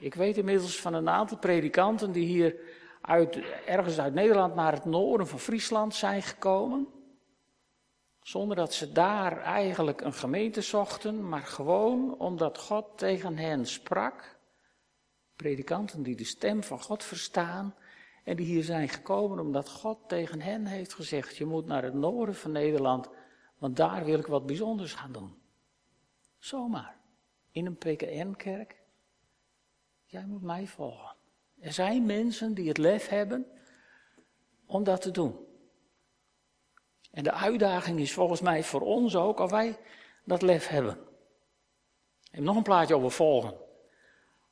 Ik 0.00 0.14
weet 0.14 0.36
inmiddels 0.36 0.80
van 0.80 0.94
een 0.94 1.08
aantal 1.08 1.38
predikanten 1.38 2.12
die 2.12 2.26
hier 2.26 2.56
uit, 3.00 3.36
ergens 3.66 4.00
uit 4.00 4.14
Nederland 4.14 4.54
naar 4.54 4.72
het 4.72 4.84
noorden 4.84 5.26
van 5.26 5.38
Friesland 5.38 5.94
zijn 5.94 6.22
gekomen. 6.22 6.88
Zonder 8.22 8.56
dat 8.56 8.74
ze 8.74 8.92
daar 8.92 9.42
eigenlijk 9.42 10.00
een 10.00 10.12
gemeente 10.12 10.60
zochten, 10.60 11.28
maar 11.28 11.42
gewoon 11.42 12.18
omdat 12.18 12.58
God 12.58 12.98
tegen 12.98 13.36
hen 13.36 13.66
sprak. 13.66 14.38
Predikanten 15.36 16.02
die 16.02 16.16
de 16.16 16.24
stem 16.24 16.62
van 16.62 16.80
God 16.80 17.04
verstaan 17.04 17.74
en 18.24 18.36
die 18.36 18.46
hier 18.46 18.64
zijn 18.64 18.88
gekomen 18.88 19.38
omdat 19.38 19.68
God 19.68 19.98
tegen 20.08 20.40
hen 20.40 20.66
heeft 20.66 20.94
gezegd: 20.94 21.36
Je 21.36 21.44
moet 21.44 21.66
naar 21.66 21.82
het 21.82 21.94
noorden 21.94 22.34
van 22.34 22.52
Nederland, 22.52 23.08
want 23.58 23.76
daar 23.76 24.04
wil 24.04 24.18
ik 24.18 24.26
wat 24.26 24.46
bijzonders 24.46 24.94
gaan 24.94 25.12
doen. 25.12 25.34
Zomaar. 26.38 26.96
In 27.50 27.66
een 27.66 27.76
PKN-kerk. 27.76 28.79
Jij 30.10 30.24
moet 30.26 30.42
mij 30.42 30.66
volgen. 30.66 31.14
Er 31.60 31.72
zijn 31.72 32.06
mensen 32.06 32.54
die 32.54 32.68
het 32.68 32.78
lef 32.78 33.08
hebben 33.08 33.46
om 34.66 34.84
dat 34.84 35.00
te 35.02 35.10
doen. 35.10 35.36
En 37.10 37.22
de 37.22 37.32
uitdaging 37.32 38.00
is 38.00 38.12
volgens 38.12 38.40
mij 38.40 38.64
voor 38.64 38.80
ons 38.80 39.16
ook, 39.16 39.38
of 39.38 39.50
wij 39.50 39.78
dat 40.24 40.42
lef 40.42 40.68
hebben. 40.68 40.92
Ik 42.22 42.30
heb 42.30 42.44
nog 42.44 42.56
een 42.56 42.62
plaatje 42.62 42.94
over 42.94 43.10
volgen. 43.10 43.54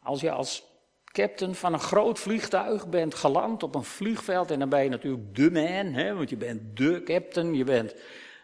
Als 0.02 0.20
je 0.20 0.30
als 0.30 0.64
captain 1.04 1.54
van 1.54 1.72
een 1.72 1.80
groot 1.80 2.18
vliegtuig 2.18 2.88
bent 2.88 3.14
geland 3.14 3.62
op 3.62 3.74
een 3.74 3.84
vliegveld, 3.84 4.50
en 4.50 4.58
dan 4.58 4.68
ben 4.68 4.82
je 4.82 4.88
natuurlijk 4.88 5.34
de 5.34 5.50
man, 5.50 5.92
hè, 5.92 6.14
want 6.14 6.30
je 6.30 6.36
bent 6.36 6.76
de 6.76 7.02
captain, 7.02 7.54
je 7.54 7.64
bent 7.64 7.94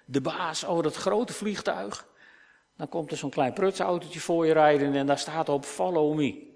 de 0.04 0.20
baas 0.20 0.66
over 0.66 0.82
dat 0.82 0.96
grote 0.96 1.32
vliegtuig. 1.32 2.08
Dan 2.76 2.88
komt 2.88 3.10
er 3.10 3.16
zo'n 3.16 3.30
klein 3.30 3.52
prutsautootje 3.52 4.20
voor 4.20 4.46
je 4.46 4.52
rijden 4.52 4.94
en 4.94 5.06
daar 5.06 5.18
staat 5.18 5.48
op 5.48 5.64
follow 5.64 6.14
me. 6.14 6.53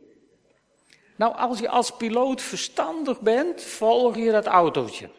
Nou, 1.19 1.37
als 1.37 1.59
je 1.59 1.69
als 1.69 1.97
piloot 1.97 2.43
verstandig 2.43 3.21
bent, 3.21 3.63
volg 3.63 4.17
je 4.17 4.31
dat 4.31 4.47
autootje. 4.47 5.11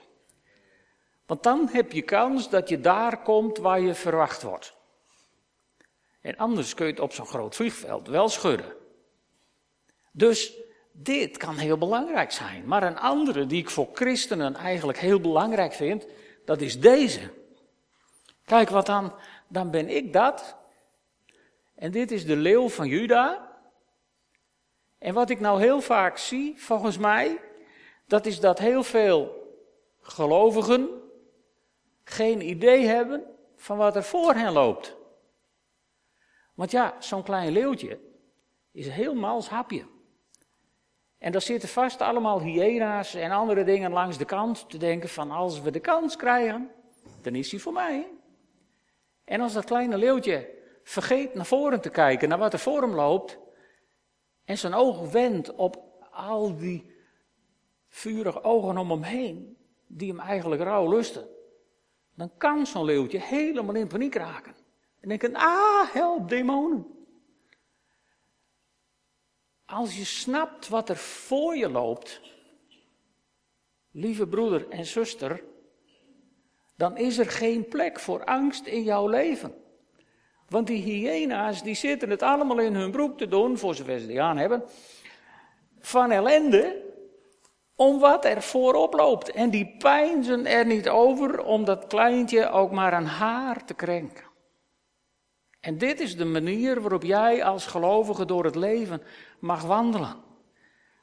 Want 1.25 1.43
dan 1.43 1.69
heb 1.71 1.91
je 1.91 2.01
kans 2.01 2.49
dat 2.49 2.69
je 2.69 2.79
daar 2.79 3.21
komt 3.21 3.57
waar 3.57 3.79
je 3.79 3.93
verwacht 3.93 4.41
wordt. 4.41 4.75
En 6.21 6.37
anders 6.37 6.73
kun 6.73 6.85
je 6.85 6.91
het 6.91 7.01
op 7.01 7.13
zo'n 7.13 7.25
groot 7.25 7.55
vliegveld 7.55 8.07
wel 8.07 8.29
schudden. 8.29 8.73
Dus 10.11 10.53
dit 10.91 11.37
kan 11.37 11.57
heel 11.57 11.77
belangrijk 11.77 12.31
zijn. 12.31 12.65
Maar 12.65 12.83
een 12.83 12.99
andere 12.99 13.45
die 13.45 13.61
ik 13.61 13.69
voor 13.69 13.87
christenen 13.93 14.55
eigenlijk 14.55 14.97
heel 14.97 15.19
belangrijk 15.19 15.73
vind, 15.73 16.07
dat 16.45 16.61
is 16.61 16.79
deze. 16.79 17.31
Kijk, 18.45 18.69
wat 18.69 18.85
dan, 18.85 19.13
dan 19.47 19.71
ben 19.71 19.89
ik 19.89 20.13
dat. 20.13 20.57
En 21.75 21.91
dit 21.91 22.11
is 22.11 22.25
de 22.25 22.35
leeuw 22.35 22.69
van 22.69 22.87
Juda. 22.87 23.48
En 24.99 25.13
wat 25.13 25.29
ik 25.29 25.39
nou 25.39 25.59
heel 25.59 25.81
vaak 25.81 26.17
zie, 26.17 26.53
volgens 26.57 26.97
mij, 26.97 27.41
dat 28.07 28.25
is 28.25 28.39
dat 28.39 28.59
heel 28.59 28.83
veel 28.83 29.47
gelovigen 30.01 30.89
geen 32.03 32.49
idee 32.49 32.85
hebben 32.85 33.23
van 33.55 33.77
wat 33.77 33.95
er 33.95 34.03
voor 34.03 34.33
hen 34.33 34.53
loopt. 34.53 34.95
Want 36.53 36.71
ja, 36.71 36.95
zo'n 36.99 37.23
klein 37.23 37.51
leeuwtje 37.51 37.99
is 38.71 38.85
een 38.85 38.91
heel 38.91 39.13
mals 39.13 39.49
hapje. 39.49 39.85
En 41.17 41.31
daar 41.31 41.41
zitten 41.41 41.69
vast 41.69 42.01
allemaal 42.01 42.41
hyena's 42.41 43.13
en 43.13 43.31
andere 43.31 43.63
dingen 43.63 43.91
langs 43.91 44.17
de 44.17 44.25
kant 44.25 44.69
te 44.69 44.77
denken 44.77 45.09
van 45.09 45.31
als 45.31 45.61
we 45.61 45.71
de 45.71 45.79
kans 45.79 46.15
krijgen, 46.15 46.71
dan 47.21 47.35
is 47.35 47.51
hij 47.51 47.59
voor 47.59 47.73
mij. 47.73 48.07
En 49.23 49.41
als 49.41 49.53
dat 49.53 49.65
kleine 49.65 49.97
leeuwtje 49.97 50.49
vergeet 50.83 51.33
naar 51.33 51.45
voren 51.45 51.81
te 51.81 51.89
kijken, 51.89 52.29
naar 52.29 52.37
wat 52.37 52.53
er 52.53 52.59
voor 52.59 52.81
hem 52.81 52.95
loopt, 52.95 53.37
en 54.49 54.57
zijn 54.57 54.73
oog 54.73 55.11
wendt 55.11 55.55
op 55.55 55.83
al 56.11 56.57
die 56.57 56.91
vurige 57.87 58.43
ogen 58.43 58.77
om 58.77 58.91
hem 58.91 59.01
heen, 59.01 59.57
die 59.87 60.09
hem 60.09 60.19
eigenlijk 60.19 60.61
rauw 60.61 60.89
lusten, 60.89 61.27
dan 62.15 62.31
kan 62.37 62.65
zo'n 62.65 62.85
leeuwtje 62.85 63.19
helemaal 63.19 63.75
in 63.75 63.87
paniek 63.87 64.15
raken. 64.15 64.55
En 64.99 65.09
denken, 65.09 65.35
ah, 65.35 65.93
help, 65.93 66.29
demonen. 66.29 66.87
Als 69.65 69.97
je 69.97 70.05
snapt 70.05 70.67
wat 70.67 70.89
er 70.89 70.97
voor 70.97 71.55
je 71.55 71.69
loopt, 71.69 72.21
lieve 73.91 74.27
broeder 74.27 74.69
en 74.69 74.85
zuster, 74.85 75.43
dan 76.75 76.97
is 76.97 77.17
er 77.17 77.29
geen 77.29 77.67
plek 77.67 77.99
voor 77.99 78.23
angst 78.23 78.65
in 78.65 78.83
jouw 78.83 79.07
leven. 79.07 79.53
Want 80.49 80.67
die 80.67 80.81
hyena's, 80.81 81.63
die 81.63 81.75
zitten 81.75 82.09
het 82.09 82.21
allemaal 82.21 82.59
in 82.59 82.75
hun 82.75 82.91
broek 82.91 83.17
te 83.17 83.27
doen, 83.27 83.57
voor 83.57 83.75
zover 83.75 83.99
ze 83.99 84.07
die 84.07 84.21
aan 84.21 84.37
hebben, 84.37 84.63
van 85.79 86.11
ellende, 86.11 86.87
om 87.75 87.99
wat 87.99 88.25
er 88.25 88.41
voorop 88.41 88.93
loopt. 88.93 89.31
En 89.31 89.49
die 89.49 89.75
pijnzen 89.77 90.45
er 90.45 90.65
niet 90.65 90.89
over 90.89 91.43
om 91.43 91.65
dat 91.65 91.87
kleintje 91.87 92.49
ook 92.49 92.71
maar 92.71 92.93
een 92.93 93.05
haar 93.05 93.65
te 93.65 93.73
krenken. 93.73 94.27
En 95.59 95.77
dit 95.77 95.99
is 95.99 96.17
de 96.17 96.25
manier 96.25 96.81
waarop 96.81 97.03
jij 97.03 97.43
als 97.43 97.65
gelovige 97.65 98.25
door 98.25 98.43
het 98.43 98.55
leven 98.55 99.01
mag 99.39 99.61
wandelen. 99.61 100.15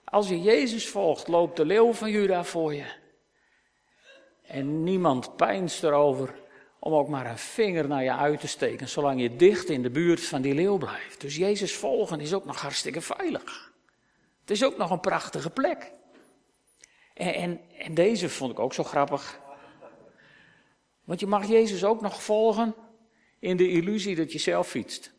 Als 0.05 0.29
je 0.29 0.41
Jezus 0.41 0.89
volgt, 0.89 1.29
loopt 1.29 1.57
de 1.57 1.65
leeuw 1.65 1.93
van 1.93 2.11
Juda 2.11 2.45
voor 2.45 2.75
je. 2.75 2.87
En 4.43 4.83
niemand 4.83 5.37
pijnst 5.37 5.83
erover 5.83 6.35
om 6.87 6.95
ook 6.95 7.09
maar 7.09 7.31
een 7.31 7.39
vinger 7.39 7.89
naar 7.89 8.03
je 8.03 8.13
uit 8.13 8.41
te 8.41 8.49
steken, 8.49 8.89
zolang 8.89 9.21
je 9.21 9.37
dicht 9.37 9.69
in 9.69 9.83
de 9.83 9.91
buurt 9.91 10.21
van 10.21 10.43
die 10.43 10.55
leeuw 10.55 10.77
blijft. 10.77 11.21
Dus 11.21 11.37
Jezus 11.37 11.77
volgen 11.77 12.21
is 12.21 12.35
ook 12.35 12.45
nog 12.45 12.61
hartstikke 12.61 13.01
veilig. 13.01 13.73
Het 14.41 14.51
is 14.51 14.65
ook 14.65 14.77
nog 14.77 14.91
een 14.91 15.01
prachtige 15.01 15.51
plek. 15.51 15.93
En, 17.15 17.61
en, 17.79 17.95
deze 17.95 18.29
vond 18.29 18.53
ik 18.53 18.59
ook 18.59 18.75
zo 18.75 18.83
grappig. 18.83 19.41
Want 21.05 21.21
je 21.21 21.27
mag 21.27 21.49
Jezus 21.49 21.85
ook 21.85 22.01
nog 22.01 22.23
volgen 22.23 22.75
in 23.39 23.57
de 23.57 23.69
illusie 23.69 24.17
dat 24.17 24.33
je 24.33 24.39
zelf 24.39 24.69
fietst. 24.69 25.13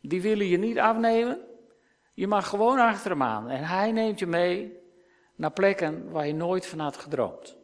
Die 0.00 0.22
willen 0.22 0.46
je 0.46 0.58
niet 0.58 0.78
afnemen. 0.78 1.40
Je 2.14 2.26
mag 2.26 2.48
gewoon 2.48 2.78
achter 2.78 3.10
hem 3.10 3.22
aan. 3.22 3.50
En 3.50 3.64
hij 3.64 3.92
neemt 3.92 4.18
je 4.18 4.26
mee 4.26 4.72
naar 5.34 5.52
plekken 5.52 6.10
waar 6.10 6.26
je 6.26 6.34
nooit 6.34 6.66
van 6.66 6.78
had 6.78 6.96
gedroomd. 6.96 7.57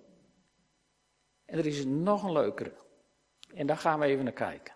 En 1.55 1.61
er 1.61 1.67
is 1.67 1.85
nog 1.85 2.23
een 2.23 2.33
leukere. 2.33 2.73
En 3.55 3.67
daar 3.67 3.77
gaan 3.77 3.99
we 3.99 4.07
even 4.07 4.25
naar 4.25 4.33
kijken. 4.33 4.75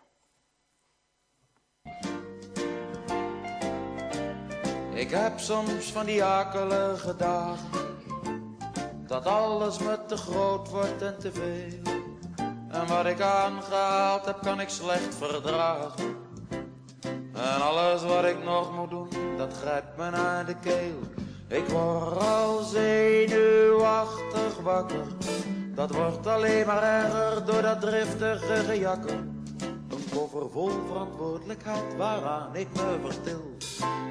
Ik 4.94 5.10
heb 5.10 5.38
soms 5.38 5.92
van 5.92 6.06
die 6.06 6.24
akelige 6.24 7.16
dagen. 7.16 7.98
Dat 9.06 9.26
alles 9.26 9.78
me 9.78 9.98
te 10.06 10.16
groot 10.16 10.68
wordt 10.68 11.02
en 11.02 11.18
te 11.18 11.32
veel. 11.32 11.82
En 12.68 12.86
wat 12.86 13.06
ik 13.06 13.20
aangehaald 13.20 14.24
heb, 14.24 14.40
kan 14.42 14.60
ik 14.60 14.68
slecht 14.68 15.14
verdragen. 15.14 16.16
En 17.32 17.60
alles 17.60 18.02
wat 18.02 18.24
ik 18.24 18.44
nog 18.44 18.76
moet 18.76 18.90
doen, 18.90 19.36
dat 19.36 19.52
grijpt 19.52 19.96
me 19.96 20.10
naar 20.10 20.46
de 20.46 20.56
keel. 20.58 20.98
Ik 21.48 21.66
word 21.66 22.16
al 22.16 22.62
zenuwachtig 22.62 24.58
wakker. 24.62 25.06
Dat 25.78 25.90
wordt 25.90 26.26
alleen 26.26 26.66
maar 26.66 26.82
erger 26.82 27.44
door 27.44 27.62
dat 27.62 27.80
driftige 27.80 28.54
gejakker. 28.66 29.18
Een 29.88 30.04
koffer 30.14 30.50
vol 30.50 30.70
verantwoordelijkheid 30.86 31.96
waaraan 31.96 32.56
ik 32.56 32.68
me 32.72 32.98
vertil. 33.04 33.56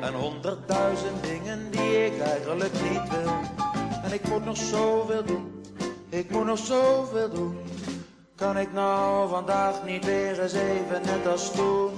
En 0.02 0.14
honderdduizend 0.14 1.24
dingen 1.24 1.72
die 1.72 2.06
ik 2.06 2.20
eigenlijk 2.20 2.74
niet 2.74 3.10
wil. 3.10 3.32
En 4.04 4.14
ik 4.14 4.28
moet 4.30 4.46
nog 4.46 4.58
zoveel 4.58 5.26
doen, 5.26 5.64
ik 6.10 6.30
moet 6.30 6.46
nog 6.46 6.58
zoveel 6.58 7.30
doen. 7.30 7.58
Kan 8.36 8.58
ik 8.58 8.74
nou 8.74 9.30
vandaag 9.30 9.84
niet 9.84 10.06
weer 10.06 10.42
eens 10.42 10.54
even 10.54 11.02
net 11.06 11.28
als 11.28 11.52
toen? 11.52 11.92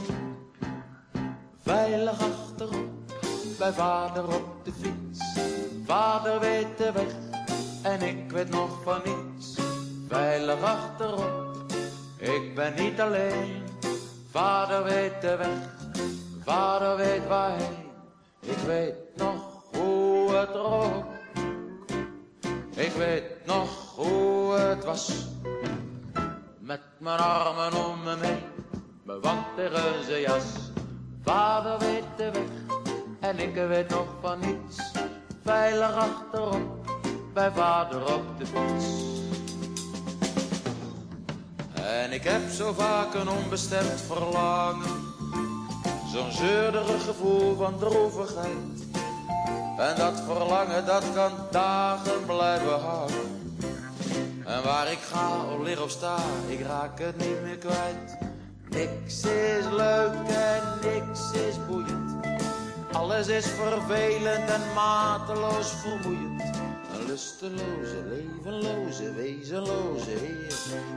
Veilig 1.64 2.20
achterop, 2.22 2.90
bij 3.58 3.74
vader 3.74 4.24
op 4.24 4.46
de 4.64 4.72
fiets. 4.82 5.20
Vader 5.86 6.40
weet 6.40 6.78
de 6.78 6.92
weg 6.92 7.14
en 7.82 8.02
ik 8.02 8.32
weet 8.32 8.50
nog 8.50 8.84
van 8.84 9.02
niets. 9.06 9.59
Veilig 10.10 10.62
achterop, 10.62 11.56
ik 12.18 12.56
ben 12.56 12.74
niet 12.76 13.02
alleen. 13.02 13.64
Vader 14.32 14.84
weet 14.84 15.22
de 15.22 15.36
weg, 15.38 15.58
vader 16.44 16.98
weet 16.98 17.28
waarheen. 17.28 17.78
Ik 18.40 18.58
weet 18.58 18.96
nog 19.16 19.64
hoe 19.72 20.32
het 20.32 20.50
rook. 20.50 21.06
Ik 22.76 22.92
weet 22.92 23.46
nog 23.46 23.96
hoe 23.96 24.54
het 24.54 24.86
was. 24.86 25.26
Met 26.60 26.82
mijn 26.98 27.20
armen 27.20 27.86
om 27.86 28.04
me 28.04 28.16
heen, 28.20 28.44
mijn 29.04 29.22
wand 29.22 29.46
tegen 29.56 30.04
zijn 30.04 30.22
jas. 30.22 30.72
Vader 31.24 31.80
weet 31.80 32.18
de 32.18 32.32
weg 32.32 32.78
en 33.20 33.40
ik 33.40 33.54
weet 33.54 33.90
nog 33.90 34.08
van 34.22 34.40
niets. 34.40 34.92
Veilig 35.44 35.94
achterop, 35.94 36.86
bij 37.34 37.52
vader 37.52 38.14
op 38.14 38.24
de 38.38 38.46
fiets. 38.46 39.19
En 41.90 42.12
ik 42.12 42.24
heb 42.24 42.42
zo 42.52 42.74
vaak 42.74 43.14
een 43.14 43.30
onbestemd 43.30 44.02
verlangen. 44.08 45.14
Zo'n 46.14 46.32
zeurderig 46.32 47.04
gevoel 47.04 47.56
van 47.56 47.80
droevigheid. 47.80 48.88
En 49.78 49.96
dat 49.96 50.22
verlangen 50.26 50.86
dat 50.86 51.04
kan 51.14 51.32
dagen 51.52 52.26
blijven 52.26 52.80
hangen. 52.80 53.54
En 54.46 54.64
waar 54.64 54.92
ik 54.92 55.00
ga 55.12 55.44
of 55.54 55.64
lig 55.64 55.82
of 55.82 55.90
sta, 55.90 56.18
ik 56.48 56.62
raak 56.62 57.00
het 57.00 57.18
niet 57.18 57.42
meer 57.44 57.58
kwijt. 57.58 58.18
Niks 58.70 59.24
is 59.24 59.66
leuk 59.72 60.14
en 60.28 60.62
niks 60.82 61.32
is 61.32 61.56
boeiend. 61.68 62.28
Alles 62.92 63.28
is 63.28 63.46
vervelend 63.46 64.50
en 64.50 64.62
mateloos 64.76 65.72
vermoeiend. 65.72 66.59
Lusteloze, 67.10 68.04
levenloze, 68.10 69.14
wezenloze 69.14 70.10
heer. 70.10 70.54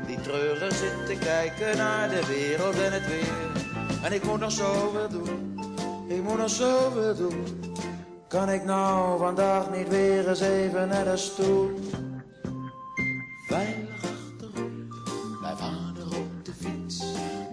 Die 0.07 0.20
treurig 0.20 0.75
zit 0.75 1.07
te 1.07 1.16
kijken 1.18 1.77
naar 1.77 2.09
de 2.09 2.27
wereld 2.27 2.75
en 2.75 2.92
het 2.92 3.07
weer. 3.07 3.64
En 4.03 4.12
ik 4.12 4.25
moet 4.25 4.40
nog 4.40 4.53
zoveel 4.53 5.09
doen, 5.09 5.61
ik 6.09 6.22
moet 6.22 6.38
nog 6.38 6.51
zoveel 6.51 7.14
doen. 7.14 7.44
Kan 8.29 8.51
ik 8.51 8.64
nou 8.64 9.18
vandaag 9.18 9.70
niet 9.70 9.88
weer 9.88 10.29
eens 10.29 10.40
even 10.40 10.88
naar 10.88 11.05
de 11.05 11.16
stoel? 11.16 11.70
Veilig 13.46 14.05
achterop, 14.05 14.70
bij 15.42 15.57
vader 15.57 16.18
op 16.18 16.44
de 16.44 16.53
fiets. 16.53 17.05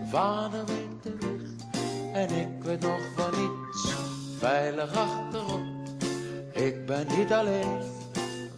Vader 0.09 0.65
weet 0.65 1.03
de 1.03 1.13
weg 1.19 1.77
en 2.13 2.29
ik 2.35 2.63
weet 2.63 2.81
nog 2.81 3.01
van 3.15 3.31
niets. 3.31 3.93
Veilig 4.37 4.95
achterop, 4.95 5.61
ik 6.51 6.85
ben 6.85 7.07
niet 7.17 7.31
alleen. 7.31 7.97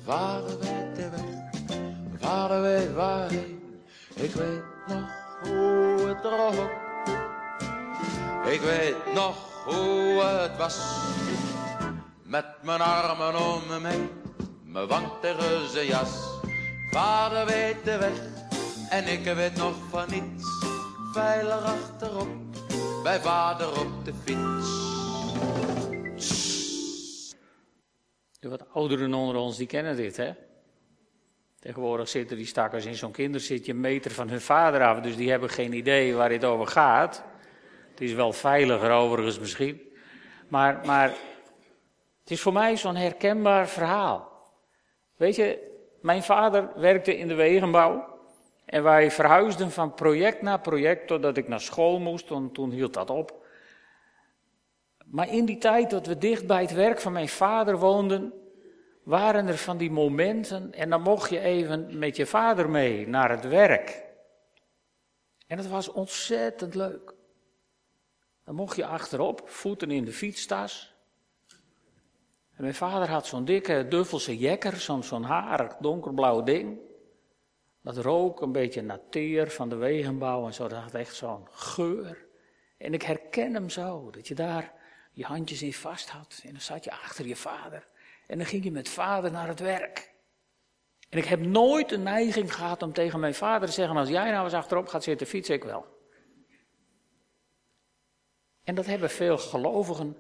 Vader 0.06 0.60
weet 0.60 0.96
de 0.96 1.10
weg, 1.10 1.80
vader 2.20 2.62
weet 2.62 2.94
waarheen. 2.94 3.76
Ik 4.14 4.34
weet 4.34 4.64
nog 4.88 5.10
hoe 5.44 6.08
het 6.08 6.24
rook. 6.24 6.70
Ik 8.52 8.62
weet 8.62 9.14
nog 9.14 9.36
hoe 9.66 10.24
het 10.24 10.58
was. 10.58 10.80
Met 12.24 12.46
mijn 12.62 12.82
armen 12.82 13.36
om 13.36 13.62
me 13.68 13.88
heen, 13.88 14.10
mijn 14.64 14.88
wand 14.88 15.22
tegen 15.22 15.70
zijn 15.70 15.86
jas. 15.86 16.10
Vader 16.92 17.46
weet 17.46 17.84
de 17.84 17.98
weg 17.98 18.20
en 18.90 19.08
ik 19.08 19.24
weet 19.24 19.56
nog 19.56 19.76
van 19.90 20.06
niets. 20.10 20.46
Veilig 21.14 21.64
achterop, 21.64 22.28
bij 23.04 23.22
vader 23.22 23.80
op 23.80 24.06
de 24.06 24.14
fiets. 24.24 24.81
De 28.42 28.50
wat 28.50 28.74
ouderen 28.74 29.14
onder 29.14 29.36
ons, 29.36 29.58
die 29.58 29.68
kennen 29.68 29.96
dit, 29.96 30.18
hè? 30.18 30.32
Tegenwoordig 31.60 32.10
zitten 32.10 32.38
die 32.38 32.46
stakkers 32.46 32.86
in 32.86 32.96
zo'n 32.96 33.12
kinderzitje 33.12 33.72
een 33.72 33.80
meter 33.80 34.12
van 34.12 34.30
hun 34.30 34.42
vader 34.42 34.84
af, 34.84 35.00
dus 35.00 35.16
die 35.16 35.30
hebben 35.30 35.50
geen 35.50 35.74
idee 35.74 36.16
waar 36.16 36.30
dit 36.30 36.44
over 36.44 36.68
gaat. 36.68 37.24
Het 37.90 38.02
is 38.02 38.14
wel 38.14 38.34
veiliger 38.34 38.92
overigens 38.92 39.40
misschien. 39.40 39.82
Maar, 40.48 40.86
maar 40.86 41.10
het 42.20 42.32
is 42.32 42.42
voor 42.42 42.54
mij 42.54 42.78
zo'n 42.78 42.96
herkenbaar 42.96 43.68
verhaal. 43.68 44.32
Weet 45.16 45.36
je, 45.36 45.72
mijn 46.00 46.24
vader 46.24 46.70
werkte 46.76 47.18
in 47.18 47.28
de 47.28 47.36
wegenbouw. 47.36 48.20
En 48.66 48.84
wij 48.84 49.12
verhuisden 49.12 49.72
van 49.72 49.94
project 49.94 50.42
naar 50.42 50.60
project 50.60 51.08
totdat 51.08 51.38
ik 51.38 51.48
naar 51.48 51.62
school 51.62 52.00
moest. 52.00 52.28
Toen, 52.28 52.52
toen 52.52 52.72
hield 52.72 52.94
dat 52.94 53.10
op. 53.10 53.41
Maar 55.12 55.30
in 55.30 55.46
die 55.46 55.58
tijd 55.58 55.90
dat 55.90 56.06
we 56.06 56.18
dicht 56.18 56.48
bij 56.48 56.62
het 56.62 56.74
werk 56.74 57.02
van 57.02 57.12
mijn 57.12 57.30
vader 57.30 57.78
woonden, 57.78 58.34
waren 59.04 59.48
er 59.48 59.58
van 59.58 59.78
die 59.78 59.92
momenten 59.92 60.74
en 60.74 60.90
dan 60.90 61.02
mocht 61.02 61.30
je 61.30 61.40
even 61.40 61.98
met 61.98 62.16
je 62.16 62.26
vader 62.26 62.70
mee 62.70 63.08
naar 63.08 63.30
het 63.30 63.48
werk. 63.48 64.04
En 65.48 65.58
dat 65.58 65.68
was 65.68 65.88
ontzettend 65.92 66.76
leuk. 66.76 67.14
Dan 68.46 68.56
mocht 68.56 68.76
je 68.76 68.86
achterop, 68.86 69.42
voeten 69.46 69.92
in 69.92 70.06
de 70.06 70.12
fietstas. 70.12 70.96
En 72.56 72.64
mijn 72.64 72.74
vader 72.74 73.10
had 73.10 73.26
zo'n 73.26 73.46
dikke 73.46 73.86
duffelse 73.90 74.38
jekker, 74.38 74.76
zo'n 74.76 75.04
zo'n 75.04 75.24
harig 75.24 75.76
donkerblauw 75.76 76.44
ding. 76.44 76.80
Dat 77.82 77.98
rook 77.98 78.42
een 78.42 78.52
beetje 78.52 78.82
naar 78.82 79.10
teer 79.10 79.52
van 79.52 79.70
de 79.70 79.76
wegenbouw 79.76 80.46
en 80.46 80.54
zo. 80.54 80.68
Dat 80.68 80.82
had 80.82 80.94
echt 80.94 81.16
zo'n 81.16 81.48
geur. 81.50 82.26
En 82.78 82.94
ik 82.94 83.02
herken 83.02 83.54
hem 83.54 83.70
zo, 83.70 84.10
dat 84.10 84.28
je 84.28 84.36
daar 84.36 84.80
je 85.12 85.24
handjes 85.26 85.62
in 85.62 85.74
vast 85.74 86.10
had. 86.10 86.42
En 86.44 86.52
dan 86.52 86.62
zat 86.62 86.84
je 86.84 86.92
achter 86.92 87.28
je 87.28 87.36
vader. 87.36 87.88
En 88.28 88.38
dan 88.38 88.48
ging 88.48 88.64
je 88.64 88.72
met 88.72 88.90
vader 88.90 89.32
naar 89.32 89.48
het 89.48 89.60
werk. 89.60 90.14
En 91.10 91.18
ik 91.18 91.26
heb 91.26 91.40
nooit 91.40 91.90
de 91.90 91.98
neiging 91.98 92.54
gehad 92.54 92.82
om 92.82 92.94
tegen 92.94 93.20
mijn 93.20 93.36
vader 93.36 93.68
te 93.68 93.74
zeggen: 93.74 93.98
Als 93.98 94.10
jij 94.10 94.32
nou 94.32 94.44
eens 94.44 94.54
achterop 94.54 94.88
gaat 94.88 95.04
zitten, 95.04 95.28
fiets 95.28 95.50
ik 95.50 95.64
wel. 95.64 96.00
En 98.64 98.76
dat 98.76 98.86
hebben 98.86 99.10
veel 99.10 99.38
gelovigen 99.38 100.18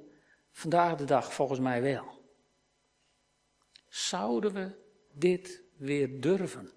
vandaag 0.51 0.95
de 0.95 1.03
dag 1.03 1.33
volgens 1.33 1.59
mij 1.59 1.81
wel. 1.81 2.19
Zouden 3.87 4.53
we 4.53 4.75
dit 5.11 5.63
weer 5.77 6.21
durven? 6.21 6.71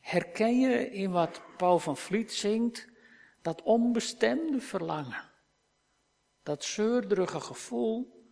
Herken 0.00 0.60
je 0.60 0.90
in 0.90 1.10
wat 1.10 1.42
Paul 1.56 1.78
van 1.78 1.96
Vliet 1.96 2.32
zingt 2.32 2.88
dat 3.42 3.62
onbestemde 3.62 4.60
verlangen? 4.60 5.27
Dat 6.48 6.64
zeurderige 6.64 7.40
gevoel. 7.40 8.24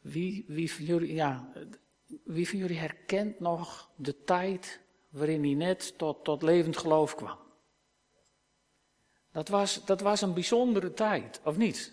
Wie, 0.00 0.44
wie, 0.48 0.72
van 0.72 0.84
jullie, 0.84 1.14
ja, 1.14 1.52
wie 2.24 2.48
van 2.48 2.58
jullie 2.58 2.78
herkent 2.78 3.40
nog 3.40 3.90
de 3.96 4.22
tijd 4.24 4.80
waarin 5.08 5.42
hij 5.42 5.54
net 5.54 5.98
tot, 5.98 6.24
tot 6.24 6.42
levend 6.42 6.76
geloof 6.76 7.14
kwam? 7.14 7.38
Dat 9.32 9.48
was, 9.48 9.84
dat 9.84 10.00
was 10.00 10.20
een 10.20 10.34
bijzondere 10.34 10.92
tijd, 10.92 11.40
of 11.44 11.56
niet? 11.56 11.92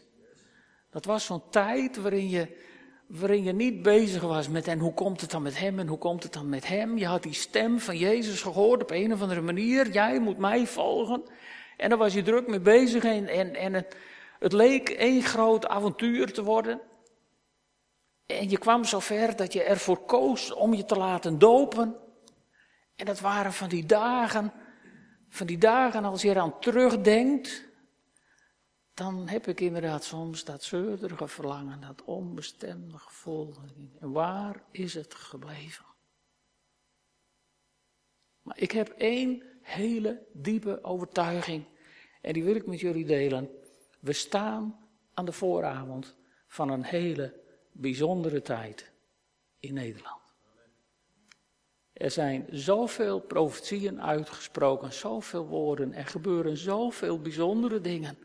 Dat 0.90 1.06
was 1.06 1.26
zo'n 1.26 1.50
tijd 1.50 1.98
waarin 1.98 2.30
je, 2.30 2.66
waarin 3.08 3.44
je 3.44 3.54
niet 3.54 3.82
bezig 3.82 4.22
was 4.22 4.48
met 4.48 4.68
en 4.68 4.80
hoe 4.80 4.94
komt 4.94 5.22
het 5.22 5.32
dan 5.32 5.42
met 5.42 5.60
hem 5.60 5.80
en 5.80 5.88
hoe 5.88 5.98
komt 5.98 6.24
het 6.24 6.34
dan 6.34 6.50
met 6.50 6.68
hem. 6.68 6.98
Je 6.98 7.06
had 7.06 7.24
die 7.24 7.34
stem 7.34 7.80
van 7.80 7.98
Jezus 7.98 8.42
gehoord 8.42 8.82
op 8.82 8.92
een 8.92 9.14
of 9.14 9.22
andere 9.22 9.42
manier. 9.42 9.92
Jij 9.92 10.20
moet 10.20 10.38
mij 10.38 10.68
volgen. 10.68 11.24
En 11.80 11.90
daar 11.90 11.98
was 11.98 12.14
je 12.14 12.22
druk 12.22 12.48
mee 12.48 12.60
bezig 12.60 13.04
en, 13.04 13.28
en, 13.28 13.56
en 13.56 13.74
het, 13.74 13.96
het 14.40 14.54
leek 14.54 14.90
één 14.90 15.22
groot 15.22 15.68
avontuur 15.68 16.34
te 16.34 16.44
worden. 16.44 16.82
En 18.26 18.50
je 18.50 18.58
kwam 18.58 18.84
zover 18.84 19.36
dat 19.36 19.54
je 19.54 19.64
ervoor 19.64 20.06
koos 20.06 20.54
om 20.54 20.74
je 20.74 20.86
te 20.86 20.96
laten 20.96 21.40
dopen. 21.40 21.96
En 22.96 23.06
dat 23.06 23.20
waren 23.20 23.54
van 23.54 23.70
die 23.70 23.86
dagen, 23.86 24.54
van 25.30 25.48
die 25.48 25.58
dagen 25.58 26.06
als 26.06 26.22
je 26.22 26.30
eraan 26.30 26.60
terugdenkt, 26.60 27.68
dan 28.94 29.28
heb 29.28 29.48
ik 29.48 29.60
inderdaad 29.60 30.04
soms 30.04 30.44
dat 30.44 30.64
zeurderige 30.64 31.28
verlangen, 31.28 31.82
dat 31.82 32.04
onbestemde 32.04 32.98
gevoel. 32.98 33.54
En 34.00 34.12
waar 34.12 34.64
is 34.72 34.94
het 34.94 35.14
gebleven? 35.14 35.86
Maar 38.42 38.58
ik 38.58 38.72
heb 38.72 38.90
één 38.90 39.49
hele 39.70 40.26
diepe 40.34 40.84
overtuiging 40.84 41.64
en 42.22 42.34
die 42.34 42.44
wil 42.44 42.56
ik 42.56 42.66
met 42.66 42.80
jullie 42.80 43.06
delen. 43.06 43.50
We 44.00 44.14
staan 44.14 44.80
aan 45.14 45.26
de 45.26 45.32
vooravond 45.32 46.16
van 46.48 46.70
een 46.70 46.84
hele 46.84 47.34
bijzondere 47.72 48.42
tijd 48.42 48.92
in 49.60 49.74
Nederland. 49.74 50.18
Er 51.94 52.12
zijn 52.12 52.46
zoveel 52.50 53.20
profetieën 53.20 54.02
uitgesproken, 54.02 54.94
zoveel 54.94 55.46
woorden, 55.46 55.94
er 55.94 56.06
gebeuren 56.06 56.58
zoveel 56.58 57.22
bijzondere 57.22 57.82
dingen, 57.82 58.18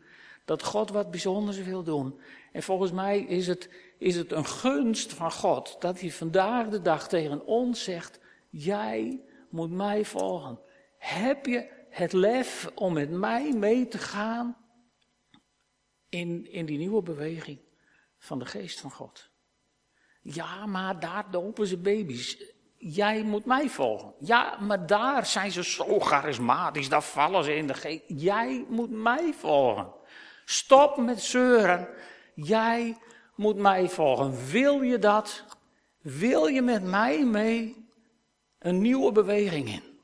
dat 0.45 0.63
God 0.63 0.89
wat 0.89 1.11
bijzonders 1.11 1.57
wil 1.57 1.83
doen. 1.83 2.19
En 2.51 2.63
volgens 2.63 2.91
mij 2.91 3.19
is 3.19 3.47
het, 3.47 3.69
is 3.97 4.15
het 4.15 4.31
een 4.31 4.45
gunst 4.45 5.13
van 5.13 5.31
God 5.31 5.75
dat 5.79 5.99
hij 5.99 6.11
vandaag 6.11 6.69
de 6.69 6.81
dag 6.81 7.07
tegen 7.07 7.45
ons 7.45 7.83
zegt, 7.83 8.19
jij 8.49 9.21
moet 9.49 9.71
mij 9.71 10.05
volgen. 10.05 10.59
Heb 11.05 11.45
je 11.45 11.69
het 11.89 12.13
lef 12.13 12.71
om 12.75 12.93
met 12.93 13.09
mij 13.09 13.53
mee 13.53 13.87
te 13.87 13.97
gaan 13.97 14.57
in, 16.09 16.51
in 16.51 16.65
die 16.65 16.77
nieuwe 16.77 17.01
beweging 17.01 17.59
van 18.17 18.39
de 18.39 18.45
geest 18.45 18.79
van 18.79 18.91
God? 18.91 19.29
Ja, 20.21 20.65
maar 20.65 20.99
daar 20.99 21.31
dopen 21.31 21.67
ze 21.67 21.77
baby's. 21.77 22.53
Jij 22.77 23.23
moet 23.23 23.45
mij 23.45 23.69
volgen. 23.69 24.13
Ja, 24.19 24.57
maar 24.59 24.87
daar 24.87 25.25
zijn 25.25 25.51
ze 25.51 25.63
zo 25.63 25.99
charismatisch, 25.99 26.89
daar 26.89 27.03
vallen 27.03 27.43
ze 27.43 27.55
in 27.55 27.67
de 27.67 27.73
geest. 27.73 28.03
Jij 28.07 28.65
moet 28.69 28.91
mij 28.91 29.33
volgen. 29.33 29.93
Stop 30.45 30.97
met 30.97 31.21
zeuren. 31.21 31.87
Jij 32.35 32.97
moet 33.35 33.57
mij 33.57 33.89
volgen. 33.89 34.47
Wil 34.51 34.81
je 34.81 34.99
dat? 34.99 35.45
Wil 36.01 36.47
je 36.47 36.61
met 36.61 36.83
mij 36.83 37.25
mee 37.25 37.87
een 38.59 38.81
nieuwe 38.81 39.11
beweging 39.11 39.67
in? 39.67 39.94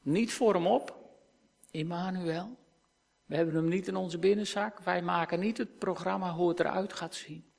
Niet 0.00 0.32
voor 0.32 0.54
hem 0.54 0.66
op, 0.66 0.98
Immanuel. 1.70 2.58
We 3.24 3.36
hebben 3.36 3.54
hem 3.54 3.68
niet 3.68 3.88
in 3.88 3.96
onze 3.96 4.18
binnenzak. 4.18 4.80
Wij 4.80 5.02
maken 5.02 5.40
niet 5.40 5.58
het 5.58 5.78
programma 5.78 6.32
hoe 6.32 6.48
het 6.48 6.60
eruit 6.60 6.92
gaat 6.92 7.14
zien. 7.14 7.52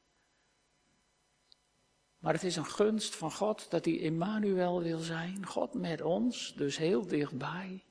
Maar 2.17 2.33
het 2.33 2.43
is 2.43 2.55
een 2.55 2.65
gunst 2.65 3.15
van 3.15 3.31
God 3.31 3.69
dat 3.69 3.85
hij 3.85 3.97
Immanuel 3.97 4.81
wil 4.81 4.99
zijn. 4.99 5.45
God 5.45 5.73
met 5.73 6.01
ons, 6.01 6.53
dus 6.55 6.77
heel 6.77 7.07
dichtbij. 7.07 7.83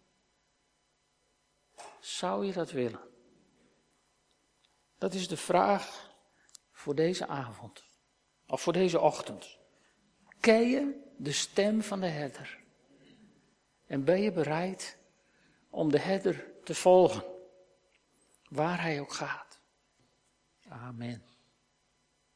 Zou 2.01 2.47
je 2.47 2.53
dat 2.53 2.71
willen? 2.71 3.01
Dat 4.99 5.15
is 5.15 5.29
de 5.29 5.37
vraag 5.37 6.15
voor 6.73 6.95
deze 6.95 7.27
avond. 7.27 7.85
Of 8.47 8.61
voor 8.61 8.73
deze 8.73 9.01
ochtend. 9.01 9.59
Ken 10.41 10.69
je 10.69 11.13
de 11.17 11.33
stem 11.33 11.83
van 11.83 12.01
de 12.01 12.07
herder? 12.07 12.60
En 13.90 14.05
ben 14.05 14.22
je 14.22 14.33
bereid 14.33 14.96
om 15.70 15.90
de 15.90 15.98
herder 15.98 16.53
te 16.64 16.74
volgen? 16.74 17.24
Waar 18.48 18.81
hij 18.81 19.00
ook 19.00 19.12
gaat. 19.12 19.61
Amen. 20.68 21.24